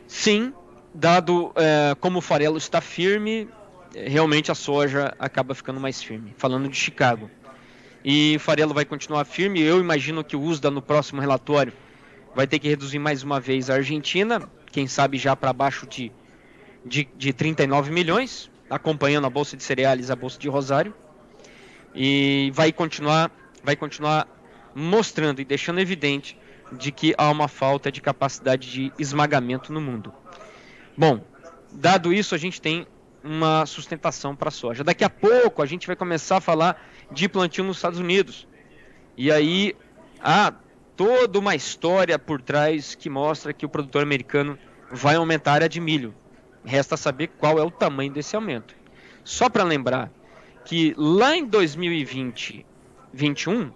Sim, 0.05 0.51
dado 0.93 1.53
é, 1.55 1.96
como 2.01 2.20
o 2.20 2.22
farelo 2.22 2.58
está 2.58 2.81
firme, 2.81 3.48
realmente 3.95 4.51
a 4.51 4.55
soja 4.55 5.13
acaba 5.19 5.53
ficando 5.53 5.79
mais 5.79 6.01
firme. 6.01 6.33
Falando 6.38 6.69
de 6.69 6.75
Chicago. 6.75 7.29
E 8.03 8.38
farelo 8.39 8.74
vai 8.74 8.86
continuar 8.86 9.25
firme. 9.25 9.62
Eu 9.62 9.79
imagino 9.79 10.24
que 10.24 10.36
o 10.36 10.41
USDA 10.41 10.71
no 10.71 10.81
próximo 10.81 11.21
relatório 11.21 11.74
vai 12.36 12.48
ter 12.48 12.60
que 12.60 12.67
reduzir 12.67 13.00
mais 13.00 13.24
uma 13.24 13.39
vez 13.39 13.69
a 13.69 13.75
Argentina, 13.75 14.50
quem 14.71 14.88
sabe 14.88 15.17
já 15.17 15.36
para 15.36 15.51
baixo 15.51 15.86
de, 15.86 16.12
de, 16.86 17.07
de 17.15 17.33
39 17.33 17.91
milhões, 17.91 18.50
acompanhando 18.69 19.27
a 19.27 19.29
bolsa 19.29 19.57
de 19.57 19.63
cereais, 19.63 20.10
a 20.10 20.15
bolsa 20.15 20.39
de 20.39 20.48
Rosário, 20.48 20.93
e 21.93 22.50
vai 22.53 22.71
continuar, 22.71 23.29
vai 23.63 23.75
continuar 23.75 24.27
mostrando 24.74 25.41
e 25.41 25.45
deixando 25.45 25.81
evidente 25.81 26.38
de 26.71 26.91
que 26.91 27.13
há 27.17 27.29
uma 27.29 27.50
falta 27.50 27.91
de 27.91 28.00
capacidade 28.00 28.71
de 28.71 28.93
esmagamento 28.98 29.74
no 29.74 29.81
mundo. 29.81 30.13
Bom, 30.98 31.21
dado 31.74 32.13
isso, 32.13 32.33
a 32.33 32.38
gente 32.38 32.62
tem 32.62 32.88
uma 33.23 33.65
sustentação 33.65 34.35
para 34.35 34.49
a 34.49 34.51
soja. 34.51 34.83
Daqui 34.83 35.03
a 35.03 35.09
pouco 35.09 35.61
a 35.61 35.65
gente 35.65 35.87
vai 35.87 35.95
começar 35.95 36.37
a 36.37 36.41
falar 36.41 36.81
de 37.11 37.27
plantio 37.29 37.63
nos 37.63 37.77
Estados 37.77 37.99
Unidos. 37.99 38.47
E 39.17 39.31
aí 39.31 39.75
há 40.19 40.53
toda 40.95 41.39
uma 41.39 41.55
história 41.55 42.17
por 42.17 42.41
trás 42.41 42.95
que 42.95 43.09
mostra 43.09 43.53
que 43.53 43.65
o 43.65 43.69
produtor 43.69 44.03
americano 44.03 44.57
vai 44.91 45.15
aumentar 45.15 45.51
a 45.51 45.55
área 45.55 45.69
de 45.69 45.79
milho. 45.79 46.13
Resta 46.63 46.95
saber 46.95 47.27
qual 47.27 47.57
é 47.57 47.63
o 47.63 47.71
tamanho 47.71 48.11
desse 48.11 48.35
aumento. 48.35 48.75
Só 49.23 49.49
para 49.49 49.63
lembrar 49.63 50.11
que 50.65 50.93
lá 50.97 51.35
em 51.35 51.45
2020, 51.45 52.65
21, 53.13 53.67
o 53.67 53.73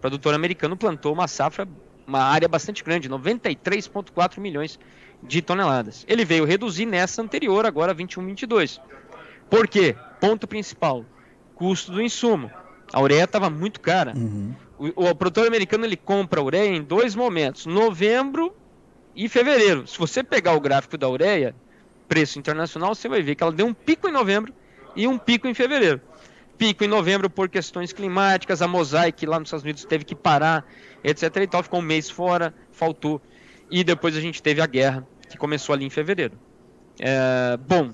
produtor 0.00 0.34
americano 0.34 0.76
plantou 0.76 1.12
uma 1.12 1.28
safra, 1.28 1.68
uma 2.06 2.22
área 2.22 2.48
bastante 2.48 2.82
grande, 2.82 3.08
93,4 3.08 4.40
milhões 4.40 4.78
de 5.26 5.42
toneladas. 5.42 6.04
Ele 6.08 6.24
veio 6.24 6.44
reduzir 6.44 6.86
nessa 6.86 7.22
anterior, 7.22 7.66
agora 7.66 7.94
21, 7.94 8.24
22. 8.26 8.80
Por 9.48 9.66
quê? 9.66 9.96
Ponto 10.20 10.46
principal: 10.46 11.04
custo 11.54 11.92
do 11.92 12.02
insumo. 12.02 12.50
A 12.92 13.00
ureia 13.00 13.24
estava 13.24 13.50
muito 13.50 13.80
cara. 13.80 14.12
Uhum. 14.16 14.54
O, 14.78 15.10
o, 15.10 15.14
produtor 15.14 15.46
americano 15.46 15.84
ele 15.84 15.96
compra 15.96 16.40
a 16.40 16.44
ureia 16.44 16.76
em 16.76 16.82
dois 16.82 17.14
momentos: 17.14 17.66
novembro 17.66 18.54
e 19.14 19.28
fevereiro. 19.28 19.86
Se 19.86 19.98
você 19.98 20.22
pegar 20.22 20.54
o 20.54 20.60
gráfico 20.60 20.98
da 20.98 21.08
ureia, 21.08 21.54
preço 22.08 22.38
internacional, 22.38 22.94
você 22.94 23.08
vai 23.08 23.22
ver 23.22 23.34
que 23.34 23.42
ela 23.42 23.52
deu 23.52 23.66
um 23.66 23.74
pico 23.74 24.08
em 24.08 24.12
novembro 24.12 24.52
e 24.94 25.06
um 25.06 25.18
pico 25.18 25.48
em 25.48 25.54
fevereiro. 25.54 26.00
Pico 26.56 26.84
em 26.84 26.88
novembro 26.88 27.28
por 27.28 27.48
questões 27.48 27.92
climáticas, 27.92 28.62
a 28.62 28.68
Mosaic 28.68 29.26
lá 29.26 29.40
nos 29.40 29.48
Estados 29.48 29.64
Unidos 29.64 29.84
teve 29.84 30.04
que 30.04 30.14
parar, 30.14 30.64
etc. 31.02 31.36
e 31.36 31.46
tal, 31.46 31.62
ficou 31.62 31.80
um 31.80 31.82
mês 31.82 32.08
fora, 32.08 32.54
faltou. 32.70 33.20
E 33.70 33.82
depois 33.82 34.16
a 34.16 34.20
gente 34.20 34.40
teve 34.40 34.60
a 34.60 34.66
guerra, 34.66 35.06
que 35.34 35.38
começou 35.38 35.74
ali 35.74 35.84
em 35.84 35.90
fevereiro. 35.90 36.38
É, 37.00 37.56
bom, 37.56 37.92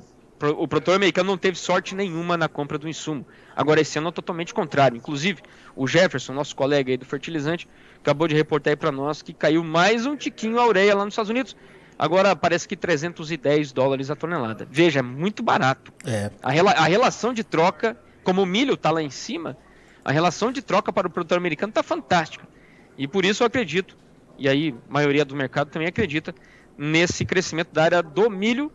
o 0.59 0.69
produtor 0.69 0.95
americano 0.95 1.31
não 1.31 1.39
teve 1.39 1.59
sorte 1.59 1.95
nenhuma 1.95 2.37
na 2.37 2.49
compra 2.49 2.79
do 2.79 2.89
insumo. 2.89 3.27
Agora, 3.57 3.81
esse 3.81 3.99
ano 3.99 4.09
é 4.09 4.13
totalmente 4.13 4.53
contrário. 4.55 4.97
Inclusive, 4.97 5.43
o 5.75 5.87
Jefferson, 5.87 6.33
nosso 6.35 6.55
colega 6.55 6.91
aí 6.91 6.97
do 6.97 7.05
fertilizante, 7.05 7.67
acabou 7.99 8.29
de 8.29 8.35
reportar 8.35 8.73
aí 8.73 8.77
para 8.77 8.93
nós 8.93 9.23
que 9.23 9.33
caiu 9.33 9.65
mais 9.65 10.07
um 10.07 10.17
tiquinho 10.17 10.59
a 10.59 10.67
ureia 10.67 10.95
lá 10.95 11.05
nos 11.05 11.13
Estados 11.13 11.31
Unidos. 11.31 11.57
Agora 11.99 12.37
parece 12.37 12.69
que 12.69 12.77
310 12.77 13.73
dólares 13.73 14.11
a 14.11 14.17
tonelada. 14.17 14.67
Veja, 14.71 15.01
é 15.01 15.03
muito 15.03 15.43
barato. 15.43 15.93
É. 16.07 16.31
A, 16.43 16.51
rela 16.51 16.73
a 16.73 16.85
relação 16.85 17.33
de 17.33 17.45
troca, 17.45 17.97
como 18.23 18.43
o 18.43 18.47
milho 18.47 18.75
está 18.75 18.91
lá 18.91 19.03
em 19.03 19.11
cima, 19.11 19.57
a 20.05 20.13
relação 20.13 20.53
de 20.53 20.63
troca 20.63 20.93
para 20.93 21.07
o 21.07 21.11
produtor 21.11 21.39
americano 21.39 21.71
está 21.71 21.83
fantástica. 21.83 22.47
E 22.97 23.07
por 23.07 23.25
isso 23.25 23.43
eu 23.43 23.47
acredito, 23.47 23.97
e 24.39 24.49
aí 24.49 24.75
a 24.89 24.93
maioria 24.93 25.25
do 25.25 25.37
mercado 25.37 25.71
também 25.71 25.89
acredita, 25.89 26.35
nesse 26.81 27.27
crescimento 27.27 27.73
da 27.73 27.85
área 27.85 28.03
do 28.03 28.31
milho. 28.31 28.73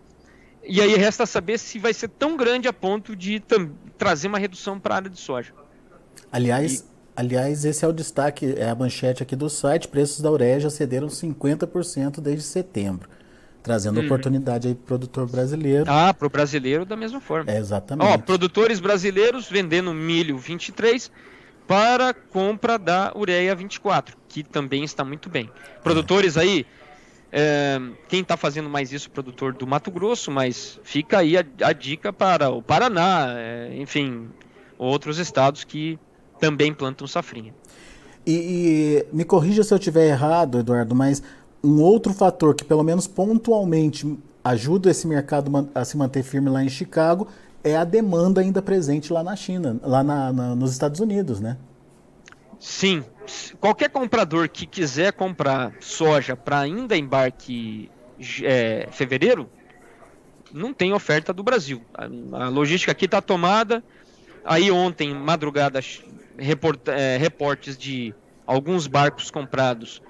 E 0.64 0.80
aí 0.80 0.96
resta 0.96 1.26
saber 1.26 1.58
se 1.58 1.80
vai 1.80 1.94
ser 1.94 2.10
tão 2.10 2.38
grande 2.38 2.68
a 2.68 2.74
ponto 2.74 3.16
de 3.16 3.42
trazer 3.98 4.28
uma 4.28 4.38
redução 4.38 4.80
para 4.80 4.94
a 4.94 4.98
área 4.98 5.10
de 5.10 5.20
soja. 5.20 5.54
Aliás, 6.32 6.80
e... 6.80 6.96
Aliás, 7.16 7.64
esse 7.64 7.86
é 7.86 7.88
o 7.88 7.94
destaque, 7.94 8.56
é 8.58 8.70
a 8.70 8.76
manchete 8.76 9.24
aqui 9.24 9.36
do 9.36 9.50
site. 9.50 9.88
Preços 9.88 10.20
da 10.20 10.30
ureia 10.30 10.60
já 10.60 10.70
cederam 10.70 11.08
50% 11.08 12.20
desde 12.20 12.44
setembro. 12.44 13.10
Trazendo 13.64 14.00
uhum. 14.00 14.06
oportunidade 14.06 14.68
aí 14.68 14.76
para 14.76 14.84
o 14.84 14.86
produtor 14.86 15.28
brasileiro. 15.28 15.86
Ah, 15.88 16.14
para 16.14 16.28
o 16.28 16.30
brasileiro 16.30 16.86
da 16.86 16.98
mesma 16.98 17.22
forma. 17.22 17.50
É, 17.50 17.58
exatamente. 17.58 18.06
Ó, 18.06 18.18
produtores 18.18 18.80
brasileiros 18.80 19.50
vendendo 19.50 19.94
milho 19.94 20.38
23 20.38 21.10
para 21.66 22.14
compra 22.14 22.78
da 22.78 23.14
ureia 23.16 23.56
24, 23.56 24.18
que 24.28 24.44
também 24.44 24.84
está 24.84 25.04
muito 25.04 25.30
bem. 25.30 25.50
Produtores 25.82 26.36
é. 26.36 26.42
aí, 26.42 26.66
é, 27.38 27.82
quem 28.08 28.22
está 28.22 28.38
fazendo 28.38 28.70
mais 28.70 28.94
isso, 28.94 29.12
produtor 29.12 29.52
do 29.52 29.68
Mato 29.68 29.92
Grosso, 29.92 30.32
mas 30.32 30.80
fica 30.84 31.18
aí 31.18 31.38
a, 31.38 31.44
a 31.64 31.74
dica 31.74 32.14
para 32.14 32.50
o 32.50 32.62
Paraná, 32.62 33.34
é, 33.36 33.76
enfim, 33.76 34.30
outros 34.78 35.18
estados 35.18 35.66
que 35.66 36.00
também 36.40 36.74
plantam 36.74 37.06
safrinha. 37.06 37.54
E, 38.26 39.04
e 39.12 39.14
me 39.14 39.26
corrija 39.26 39.66
se 39.66 39.74
eu 39.74 39.78
estiver 39.78 40.08
errado, 40.08 40.60
Eduardo, 40.60 40.96
mas 40.96 41.22
um 41.62 41.82
outro 41.82 42.14
fator 42.14 42.56
que 42.56 42.64
pelo 42.64 42.86
menos 42.86 43.06
pontualmente 43.06 44.18
ajuda 44.42 44.90
esse 44.90 45.06
mercado 45.06 45.70
a 45.76 45.84
se 45.84 45.98
manter 45.98 46.24
firme 46.24 46.50
lá 46.50 46.64
em 46.64 46.70
Chicago 46.70 47.28
é 47.62 47.76
a 47.76 47.84
demanda 47.84 48.40
ainda 48.40 48.62
presente 48.62 49.12
lá 49.12 49.22
na 49.22 49.36
China, 49.36 49.78
lá 49.84 50.02
na, 50.02 50.32
na, 50.32 50.56
nos 50.56 50.72
Estados 50.72 51.02
Unidos, 51.02 51.42
né? 51.42 51.58
Sim. 52.60 53.04
Qualquer 53.60 53.90
comprador 53.90 54.50
que 54.50 54.66
quiser 54.66 55.14
comprar 55.14 55.74
soja 55.80 56.36
para 56.36 56.60
ainda 56.60 56.96
embarque 56.96 57.90
é, 58.44 58.88
fevereiro, 58.92 59.50
não 60.54 60.74
tem 60.74 60.94
oferta 60.94 61.34
do 61.34 61.44
Brasil. 61.44 61.84
A, 61.94 62.46
a 62.46 62.50
logística 62.50 62.92
aqui 62.92 63.06
está 63.06 63.22
tomada, 63.22 63.84
Aí 64.46 64.70
ontem, 64.70 65.12
madrugada, 65.12 65.80
report, 66.38 66.88
é, 66.88 67.18
reportes 67.18 67.76
de 67.76 68.14
alguns 68.46 68.86
barcos 68.86 69.32
comprados 69.32 70.04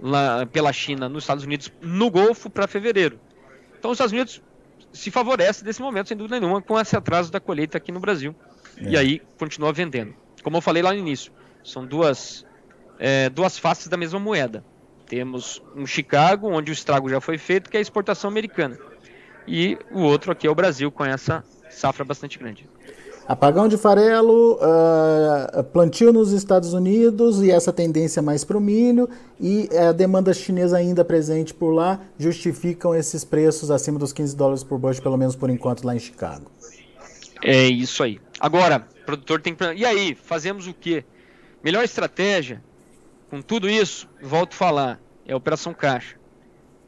lá 0.00 0.46
pela 0.46 0.72
China 0.72 1.06
nos 1.06 1.24
Estados 1.24 1.44
Unidos 1.44 1.70
no 1.82 2.10
Golfo 2.10 2.48
para 2.48 2.66
fevereiro. 2.66 3.20
Então 3.78 3.90
os 3.90 3.96
Estados 3.96 4.12
Unidos 4.12 4.40
se 4.90 5.10
favorece 5.10 5.62
desse 5.62 5.82
momento, 5.82 6.08
sem 6.08 6.16
dúvida 6.16 6.40
nenhuma, 6.40 6.62
com 6.62 6.80
esse 6.80 6.96
atraso 6.96 7.30
da 7.30 7.38
colheita 7.38 7.76
aqui 7.76 7.92
no 7.92 8.00
Brasil. 8.00 8.34
É. 8.78 8.90
E 8.90 8.96
aí 8.96 9.22
continua 9.38 9.70
vendendo. 9.70 10.14
Como 10.42 10.56
eu 10.56 10.62
falei 10.62 10.82
lá 10.82 10.90
no 10.92 10.98
início, 10.98 11.30
são 11.62 11.86
duas, 11.86 12.44
é, 12.98 13.28
duas 13.30 13.58
faces 13.58 13.88
da 13.88 13.96
mesma 13.96 14.18
moeda. 14.18 14.64
Temos 15.06 15.62
um 15.74 15.86
Chicago, 15.86 16.48
onde 16.50 16.70
o 16.70 16.74
estrago 16.74 17.08
já 17.08 17.20
foi 17.20 17.38
feito, 17.38 17.70
que 17.70 17.76
é 17.76 17.78
a 17.78 17.82
exportação 17.82 18.28
americana. 18.28 18.78
E 19.46 19.78
o 19.90 20.00
outro 20.00 20.30
aqui 20.30 20.46
é 20.46 20.50
o 20.50 20.54
Brasil, 20.54 20.90
com 20.92 21.04
essa 21.04 21.42
safra 21.70 22.04
bastante 22.04 22.38
grande. 22.38 22.68
Apagão 23.26 23.68
de 23.68 23.76
farelo, 23.76 24.54
uh, 24.54 25.62
plantio 25.64 26.10
nos 26.14 26.32
Estados 26.32 26.72
Unidos 26.72 27.42
e 27.42 27.50
essa 27.50 27.70
tendência 27.70 28.22
mais 28.22 28.42
para 28.42 28.56
o 28.56 28.60
milho 28.60 29.06
e 29.38 29.68
a 29.76 29.92
demanda 29.92 30.32
chinesa 30.32 30.78
ainda 30.78 31.04
presente 31.04 31.52
por 31.52 31.70
lá 31.70 32.00
justificam 32.18 32.94
esses 32.94 33.24
preços 33.24 33.70
acima 33.70 33.98
dos 33.98 34.14
15 34.14 34.34
dólares 34.34 34.64
por 34.64 34.78
bushel, 34.78 35.02
pelo 35.02 35.18
menos 35.18 35.36
por 35.36 35.50
enquanto, 35.50 35.84
lá 35.84 35.94
em 35.94 35.98
Chicago. 35.98 36.50
É 37.44 37.66
isso 37.66 38.02
aí. 38.02 38.18
Agora, 38.40 38.86
o 39.02 39.04
produtor 39.04 39.42
tem 39.42 39.54
que. 39.54 39.62
E 39.74 39.84
aí, 39.84 40.14
fazemos 40.14 40.66
o 40.66 40.72
quê? 40.72 41.04
Melhor 41.68 41.84
estratégia, 41.84 42.64
com 43.28 43.42
tudo 43.42 43.68
isso, 43.68 44.08
volto 44.22 44.54
a 44.54 44.56
falar, 44.56 45.00
é 45.26 45.34
a 45.34 45.36
operação 45.36 45.74
caixa. 45.74 46.16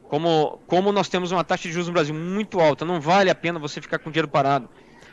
Como, 0.09 0.59
como 0.65 0.91
nós 0.91 1.07
temos 1.07 1.31
uma 1.31 1.43
taxa 1.43 1.67
de 1.67 1.71
juros 1.71 1.85
no 1.85 1.93
Brasil 1.93 2.15
muito 2.15 2.59
alta, 2.59 2.83
não 2.83 2.99
vale 2.99 3.29
a 3.29 3.35
pena 3.35 3.59
você 3.59 3.79
ficar 3.79 3.99
com 3.99 4.09
dinheiro 4.09 4.27
parado. 4.27 4.67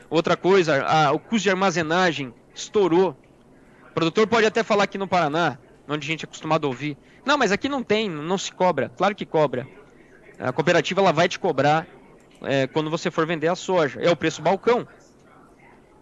Outra 0.09 0.39
coisa, 0.39 0.83
a, 0.87 1.13
o 1.13 1.19
custo 1.19 1.43
de 1.43 1.51
armazenagem 1.51 2.33
estourou. 2.55 3.15
O 3.91 3.93
produtor 3.93 4.27
pode 4.27 4.47
até 4.47 4.63
falar 4.63 4.85
aqui 4.85 4.97
no 4.97 5.07
Paraná, 5.07 5.59
onde 5.87 6.07
a 6.07 6.11
gente 6.11 6.25
é 6.25 6.27
acostumado 6.27 6.65
a 6.65 6.69
ouvir. 6.69 6.97
Não, 7.23 7.37
mas 7.37 7.53
aqui 7.53 7.69
não 7.69 7.83
tem, 7.83 8.09
não 8.09 8.39
se 8.39 8.51
cobra. 8.51 8.91
Claro 8.97 9.15
que 9.15 9.27
cobra. 9.27 9.69
A 10.39 10.51
cooperativa 10.51 11.03
ela 11.03 11.13
vai 11.13 11.29
te 11.29 11.39
cobrar 11.39 11.87
é, 12.41 12.67
quando 12.69 12.89
você 12.89 13.11
for 13.11 13.27
vender 13.27 13.49
a 13.49 13.55
soja. 13.55 14.01
É 14.01 14.11
o 14.11 14.17
preço 14.17 14.41
balcão. 14.41 14.89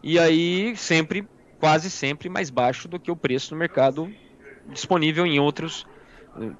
E 0.05 0.21
aí, 0.21 0.77
sempre, 0.77 1.27
quase 1.67 1.91
sempre, 1.91 2.29
mais 2.29 2.49
baixo 2.49 2.87
do 2.87 2.97
que 2.97 3.11
o 3.11 3.17
preço 3.17 3.53
no 3.53 3.59
mercado 3.59 4.09
disponível 4.69 5.27
em 5.27 5.41
outros, 5.41 5.85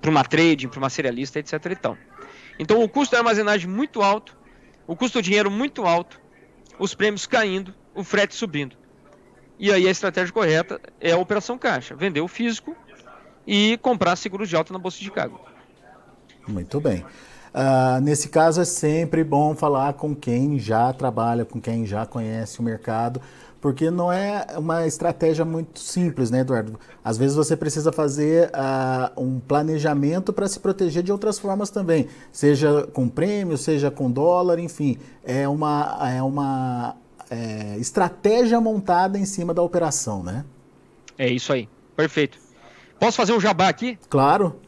para 0.01 0.11
uma 0.11 0.25
trading, 0.25 0.67
para 0.67 0.81
uma 0.81 0.91
cerealista, 0.91 1.39
etc. 1.39 1.79
Então, 2.59 2.83
o 2.83 2.89
custo 2.89 3.13
da 3.13 3.19
armazenagem 3.19 3.71
muito 3.71 4.03
alto, 4.03 4.37
o 4.85 4.97
custo 4.97 5.21
do 5.21 5.23
dinheiro 5.23 5.49
muito 5.49 5.87
alto, 5.87 6.21
os 6.77 6.93
prêmios 6.93 7.25
caindo, 7.25 7.73
o 7.95 8.03
frete 8.03 8.35
subindo. 8.35 8.75
E 9.61 9.71
aí 9.71 9.87
a 9.87 9.91
estratégia 9.93 10.33
correta 10.33 10.81
é 11.01 11.13
a 11.13 11.19
operação 11.19 11.57
caixa, 11.57 11.95
vender 11.95 12.21
o 12.21 12.27
físico 12.27 12.75
e 13.47 13.79
comprar 13.81 14.17
seguros 14.17 14.49
de 14.49 14.57
alta 14.57 14.73
na 14.73 14.79
Bolsa 14.81 14.99
de 14.99 15.05
Chicago. 15.05 15.41
Muito 16.49 16.81
bem. 16.81 17.05
Uh, 17.55 18.01
nesse 18.03 18.29
caso 18.29 18.61
é 18.61 18.65
sempre 18.65 19.23
bom 19.23 19.55
falar 19.55 19.93
com 19.93 20.17
quem 20.17 20.59
já 20.59 20.93
trabalha, 20.93 21.45
com 21.45 21.61
quem 21.61 21.87
já 21.87 22.05
conhece 22.05 22.59
o 22.59 22.63
mercado, 22.65 23.23
porque 23.67 23.91
não 23.91 24.13
é 24.13 24.47
uma 24.57 24.87
estratégia 24.87 25.45
muito 25.45 25.81
simples, 25.81 26.31
né, 26.31 26.43
Eduardo? 26.43 26.79
Às 27.03 27.19
vezes 27.19 27.35
você 27.35 27.57
precisa 27.57 27.91
fazer 27.91 28.49
uh, 28.51 29.21
um 29.21 29.41
planejamento 29.41 30.33
para 30.33 30.47
se 30.47 30.61
proteger 30.61 31.03
de 31.03 31.11
outras 31.11 31.37
formas 31.37 31.69
também, 31.69 32.07
seja 32.31 32.87
com 32.93 33.09
prêmio, 33.09 33.59
seja 33.59 33.91
com 33.91 34.09
dólar, 34.09 34.61
enfim, 34.61 34.97
é 35.25 35.49
uma, 35.49 35.99
é 36.15 36.23
uma 36.23 36.95
é, 37.29 37.77
estratégia 37.79 38.61
montada 38.61 39.19
em 39.19 39.25
cima 39.25 39.53
da 39.53 39.63
operação, 39.63 40.23
né? 40.23 40.45
É 41.19 41.29
isso 41.29 41.53
aí, 41.53 41.69
perfeito. 41.97 42.39
Posso 43.01 43.17
fazer 43.17 43.33
um 43.33 43.41
jabá 43.41 43.69
aqui? 43.69 43.99
Claro. 44.09 44.61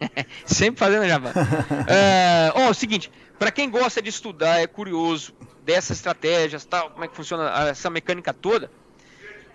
Sempre 0.46 0.80
fazendo 0.80 1.06
jabá. 1.06 1.34
é, 1.86 2.50
ó, 2.54 2.60
é 2.60 2.70
o 2.70 2.74
seguinte, 2.74 3.12
para 3.38 3.50
quem 3.50 3.68
gosta 3.68 4.00
de 4.00 4.08
estudar, 4.08 4.60
é 4.60 4.66
curioso, 4.66 5.34
dessas 5.68 5.98
estratégias, 5.98 6.64
tal, 6.64 6.88
como 6.88 7.04
é 7.04 7.08
que 7.08 7.14
funciona 7.14 7.52
essa 7.68 7.90
mecânica 7.90 8.32
toda, 8.32 8.70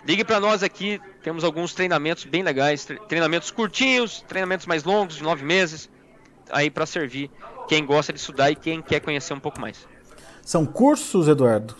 ligue 0.06 0.24
para 0.24 0.38
nós 0.38 0.62
aqui. 0.62 1.00
Temos 1.24 1.42
alguns 1.42 1.74
treinamentos 1.74 2.24
bem 2.24 2.44
legais, 2.44 2.86
treinamentos 3.08 3.50
curtinhos, 3.50 4.24
treinamentos 4.28 4.64
mais 4.64 4.84
longos, 4.84 5.16
de 5.16 5.24
nove 5.24 5.44
meses, 5.44 5.90
aí 6.50 6.70
para 6.70 6.86
servir 6.86 7.32
quem 7.66 7.84
gosta 7.84 8.12
de 8.12 8.20
estudar 8.20 8.48
e 8.48 8.54
quem 8.54 8.80
quer 8.80 9.00
conhecer 9.00 9.34
um 9.34 9.40
pouco 9.40 9.60
mais. 9.60 9.88
São 10.40 10.64
cursos, 10.64 11.26
Eduardo? 11.26 11.74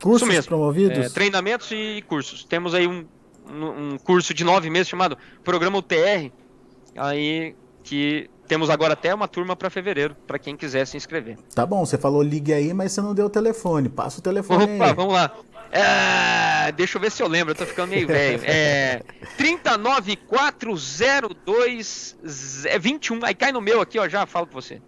Cursos 0.00 0.26
mesmo, 0.26 0.48
promovidos? 0.48 0.98
É, 0.98 1.08
treinamentos 1.10 1.70
e 1.70 2.02
cursos. 2.08 2.44
Temos 2.44 2.74
aí 2.74 2.86
um, 2.86 3.06
um 3.46 3.98
curso 3.98 4.32
de 4.32 4.42
nove 4.42 4.70
meses 4.70 4.88
chamado 4.88 5.18
Programa 5.44 5.76
UTR, 5.76 6.32
aí 6.96 7.54
que 7.84 8.30
temos 8.46 8.70
agora 8.70 8.94
até 8.94 9.14
uma 9.14 9.28
turma 9.28 9.54
para 9.54 9.68
fevereiro, 9.68 10.16
para 10.26 10.38
quem 10.38 10.56
quiser 10.56 10.86
se 10.86 10.96
inscrever. 10.96 11.36
Tá 11.54 11.66
bom, 11.66 11.84
você 11.84 11.98
falou 11.98 12.22
ligue 12.22 12.52
aí, 12.52 12.72
mas 12.72 12.92
você 12.92 13.00
não 13.00 13.14
deu 13.14 13.26
o 13.26 13.30
telefone. 13.30 13.88
Passa 13.88 14.20
o 14.20 14.22
telefone 14.22 14.62
Opa, 14.64 14.86
aí. 14.86 14.94
vamos 14.94 15.14
lá. 15.14 15.32
É, 15.70 16.72
deixa 16.72 16.96
eu 16.96 17.02
ver 17.02 17.10
se 17.10 17.22
eu 17.22 17.28
lembro, 17.28 17.52
eu 17.52 17.56
tô 17.56 17.66
ficando 17.66 17.90
meio 17.90 18.06
velho. 18.06 18.40
É 18.44 19.02
39402 19.36 22.16
21. 22.80 23.24
Aí 23.24 23.34
cai 23.34 23.52
no 23.52 23.60
meu 23.60 23.80
aqui, 23.80 23.98
ó, 23.98 24.08
já 24.08 24.24
falo 24.26 24.46
com 24.46 24.54
você. 24.54 24.80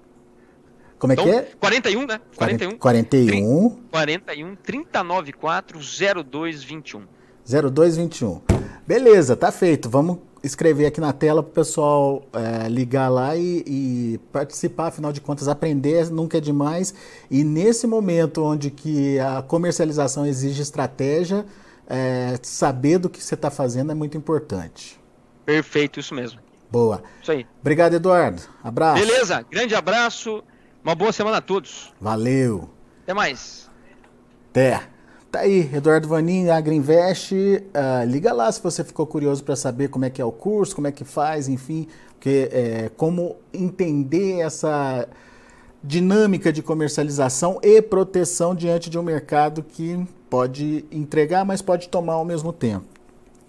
Como 0.99 1.13
é 1.13 1.15
então, 1.15 1.27
que 1.27 1.31
é? 1.31 1.43
41, 1.61 2.07
né? 2.07 2.21
41. 2.37 2.79
41. 2.79 3.83
41 3.91 4.57
394 4.57 5.79
0221. 6.25 7.07
0221. 7.47 8.41
Beleza, 8.87 9.37
tá 9.37 9.53
feito. 9.53 9.89
Vamos 9.89 10.19
escrever 10.43 10.87
aqui 10.87 11.01
na 11.01 11.13
tela 11.13 11.43
para 11.43 11.51
o 11.51 11.53
pessoal 11.53 12.23
é, 12.33 12.69
ligar 12.69 13.09
lá 13.09 13.37
e, 13.37 13.65
e, 13.67 14.21
participar, 14.33 14.89
afinal 14.89 15.13
de 15.13 15.21
contas, 15.21 15.49
aprender 15.49 16.11
nunca 16.11 16.39
é 16.39 16.41
demais. 16.41 16.95
E 17.31 17.45
nesse 17.45 17.87
momento 17.87 18.43
onde 18.43 18.71
que 18.71 19.19
a 19.19 19.43
comercialização 19.43 20.27
exige 20.27 20.63
estratégia, 20.63 21.45
é, 21.87 22.39
saber 22.43 22.99
do 22.99 23.09
que 23.09 23.23
você 23.23 23.35
está 23.35 23.51
fazendo 23.51 23.93
é 23.93 23.95
muito 23.95 24.17
importante. 24.17 25.01
Perfeito, 25.45 25.99
isso 25.99 26.15
mesmo. 26.15 26.41
Boa. 26.71 27.03
Isso 27.23 27.33
aí. 27.33 27.47
Obrigado, 27.61 27.95
Eduardo. 27.95 28.43
Abraço. 28.63 29.01
Beleza, 29.01 29.45
grande 29.51 29.75
abraço. 29.75 30.45
Uma 30.85 30.95
boa 30.95 31.13
semana 31.13 31.39
a 31.39 31.41
todos. 31.41 31.93
Valeu. 32.01 32.69
Até 33.03 33.15
mais. 33.15 33.71
Até. 34.51 34.98
Tá 35.31 35.41
aí, 35.41 35.69
Eduardo 35.75 36.09
Vanin, 36.09 36.49
Agriinvest. 36.49 37.33
Uh, 37.35 38.07
liga 38.07 38.33
lá 38.33 38.51
se 38.51 38.63
você 38.63 38.83
ficou 38.83 39.07
curioso 39.07 39.45
para 39.45 39.55
saber 39.57 39.89
como 39.89 40.07
é 40.07 40.11
que 40.11 40.23
é 40.23 40.25
o 40.25 40.33
curso, 40.33 40.75
como 40.75 40.87
é 40.87 40.93
que 40.93 41.05
faz, 41.05 41.49
enfim, 41.49 41.87
que, 42.19 42.49
é, 42.51 42.91
como 42.97 43.37
entender 43.53 44.41
essa 44.41 45.07
dinâmica 45.85 46.51
de 46.51 46.63
comercialização 46.63 47.61
e 47.63 47.83
proteção 47.83 48.55
diante 48.55 48.89
de 48.89 48.99
um 48.99 49.03
mercado 49.03 49.63
que 49.63 50.03
pode 50.31 50.87
entregar, 50.91 51.45
mas 51.45 51.61
pode 51.61 51.91
tomar 51.91 52.15
ao 52.15 52.25
mesmo 52.25 52.51
tempo. 52.51 52.87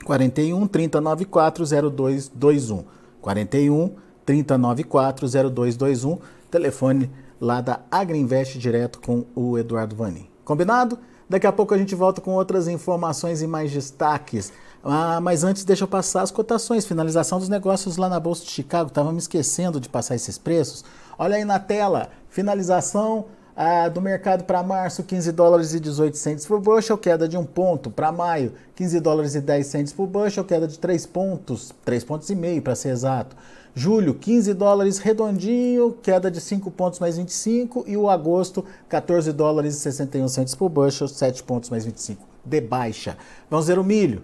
41 0.03 0.67
394 0.67 1.65
0221. 1.65 2.83
41 3.21 3.95
394 4.25 5.27
0221. 5.49 6.17
Telefone 6.51 7.09
lá 7.39 7.61
da 7.61 7.79
Agriinvest 7.89 8.57
direto 8.57 8.99
com 8.99 9.25
o 9.33 9.57
Eduardo 9.57 9.95
Vanin. 9.95 10.27
Combinado? 10.43 10.99
Daqui 11.29 11.45
a 11.45 11.51
pouco 11.51 11.75
a 11.75 11.77
gente 11.77 11.93
volta 11.93 12.19
com 12.19 12.31
outras 12.31 12.67
informações 12.67 13.43
e 13.43 13.47
mais 13.47 13.71
destaques. 13.71 14.51
Ah, 14.83 15.19
mas 15.21 15.43
antes 15.43 15.63
deixa 15.63 15.83
eu 15.83 15.87
passar 15.87 16.23
as 16.23 16.31
cotações, 16.31 16.87
finalização 16.87 17.37
dos 17.37 17.49
negócios 17.49 17.97
lá 17.97 18.09
na 18.09 18.19
Bolsa 18.19 18.43
de 18.45 18.49
Chicago. 18.49 18.89
Estava 18.89 19.11
me 19.11 19.19
esquecendo 19.19 19.79
de 19.79 19.87
passar 19.87 20.15
esses 20.15 20.39
preços. 20.39 20.83
Olha 21.19 21.35
aí 21.35 21.45
na 21.45 21.59
tela, 21.59 22.09
finalização 22.29 23.25
ah, 23.55 23.87
do 23.89 24.01
mercado 24.01 24.45
para 24.45 24.63
março, 24.63 25.03
15 25.03 25.31
dólares 25.31 25.73
e 25.75 25.79
18 25.79 26.17
centos 26.17 26.47
por 26.47 26.59
bushel, 26.59 26.97
queda 26.97 27.27
de 27.27 27.37
um 27.37 27.45
ponto. 27.45 27.91
Para 27.91 28.11
maio, 28.11 28.53
15 28.75 28.99
dólares 28.99 29.35
e 29.35 29.41
10 29.41 29.67
centos 29.67 29.93
por 29.93 30.07
bushel, 30.07 30.43
queda 30.43 30.67
de 30.67 30.79
3 30.79 31.05
pontos, 31.05 31.71
3 31.85 32.03
pontos 32.05 32.27
e 32.31 32.35
meio 32.35 32.61
para 32.63 32.73
ser 32.73 32.89
exato. 32.89 33.35
Julho, 33.79 34.13
15 34.13 34.53
dólares 34.55 34.97
redondinho, 34.97 35.95
queda 36.03 36.29
de 36.29 36.41
5 36.41 36.69
pontos 36.69 36.99
mais 36.99 37.15
25. 37.15 37.85
E 37.87 37.95
o 37.95 38.09
agosto, 38.09 38.65
14 38.89 39.31
dólares 39.31 39.73
e 39.73 39.79
61 39.79 40.27
centos 40.27 40.53
por 40.53 40.67
bushel, 40.67 41.07
7 41.07 41.41
pontos 41.43 41.69
mais 41.69 41.85
25 41.85 42.21
de 42.43 42.59
baixa. 42.59 43.17
Vamos 43.49 43.67
ver 43.67 43.79
o 43.79 43.83
milho. 43.85 44.21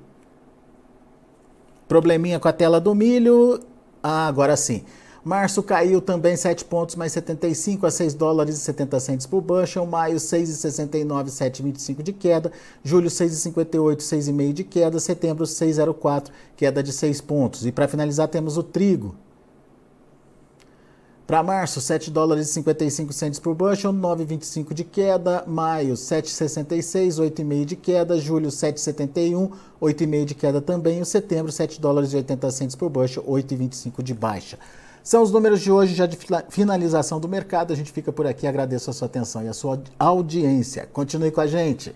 Probleminha 1.87 2.37
com 2.37 2.49
a 2.49 2.51
tela 2.51 2.81
do 2.81 2.93
milho. 2.93 3.61
Ah, 4.03 4.27
agora 4.27 4.57
sim. 4.57 4.83
Março 5.23 5.63
caiu 5.63 6.01
também 6.01 6.35
7 6.35 6.65
pontos 6.65 6.95
mais 6.97 7.13
75 7.13 7.85
a 7.85 7.91
6 7.91 8.13
dólares 8.13 8.57
e 8.57 8.59
70 8.59 8.99
centos 8.99 9.25
por 9.25 9.39
bushel. 9.39 9.85
Maio 9.85 10.17
6,69, 10.17 11.27
7,25 11.27 12.03
de 12.03 12.11
queda. 12.11 12.51
Julho 12.83 13.09
6,58, 13.09 13.99
6,5 13.99 14.51
de 14.51 14.63
queda. 14.65 14.99
Setembro 14.99 15.45
6,04, 15.45 16.27
queda 16.57 16.83
de 16.83 16.91
6 16.91 17.21
pontos. 17.21 17.65
E 17.65 17.71
para 17.71 17.87
finalizar 17.87 18.27
temos 18.27 18.57
o 18.57 18.61
trigo. 18.61 19.15
Para 21.27 21.41
março, 21.41 21.81
7 21.81 22.11
dólares 22.11 22.49
e 22.49 22.53
55 22.53 23.11
centos 23.11 23.39
por 23.39 23.55
bushel, 23.55 23.91
9,25 23.91 24.75
de 24.75 24.83
queda. 24.83 25.43
Maio, 25.47 25.95
7,66, 25.95 27.19
8,5 27.19 27.65
de 27.65 27.75
queda. 27.75 28.19
Julho, 28.19 28.49
7,71, 28.49 29.49
8,5 29.81 30.25
de 30.25 30.35
queda 30.35 30.61
também. 30.61 30.99
E 30.99 31.05
setembro, 31.05 31.51
7 31.51 31.81
dólares 31.81 32.13
e 32.13 32.17
80 32.17 32.51
centos 32.51 32.75
por 32.75 32.91
bushel, 32.91 33.23
8,25 33.23 34.03
de 34.03 34.13
baixa. 34.13 34.59
São 35.03 35.23
os 35.23 35.31
números 35.31 35.61
de 35.61 35.71
hoje, 35.71 35.95
já 35.95 36.05
de 36.05 36.15
finalização 36.49 37.19
do 37.19 37.27
mercado. 37.27 37.73
A 37.73 37.75
gente 37.75 37.91
fica 37.91 38.11
por 38.11 38.27
aqui. 38.27 38.45
Agradeço 38.45 38.91
a 38.91 38.93
sua 38.93 39.07
atenção 39.07 39.43
e 39.43 39.47
a 39.47 39.53
sua 39.53 39.81
audiência. 39.97 40.88
Continue 40.93 41.31
com 41.31 41.41
a 41.41 41.47
gente. 41.47 41.95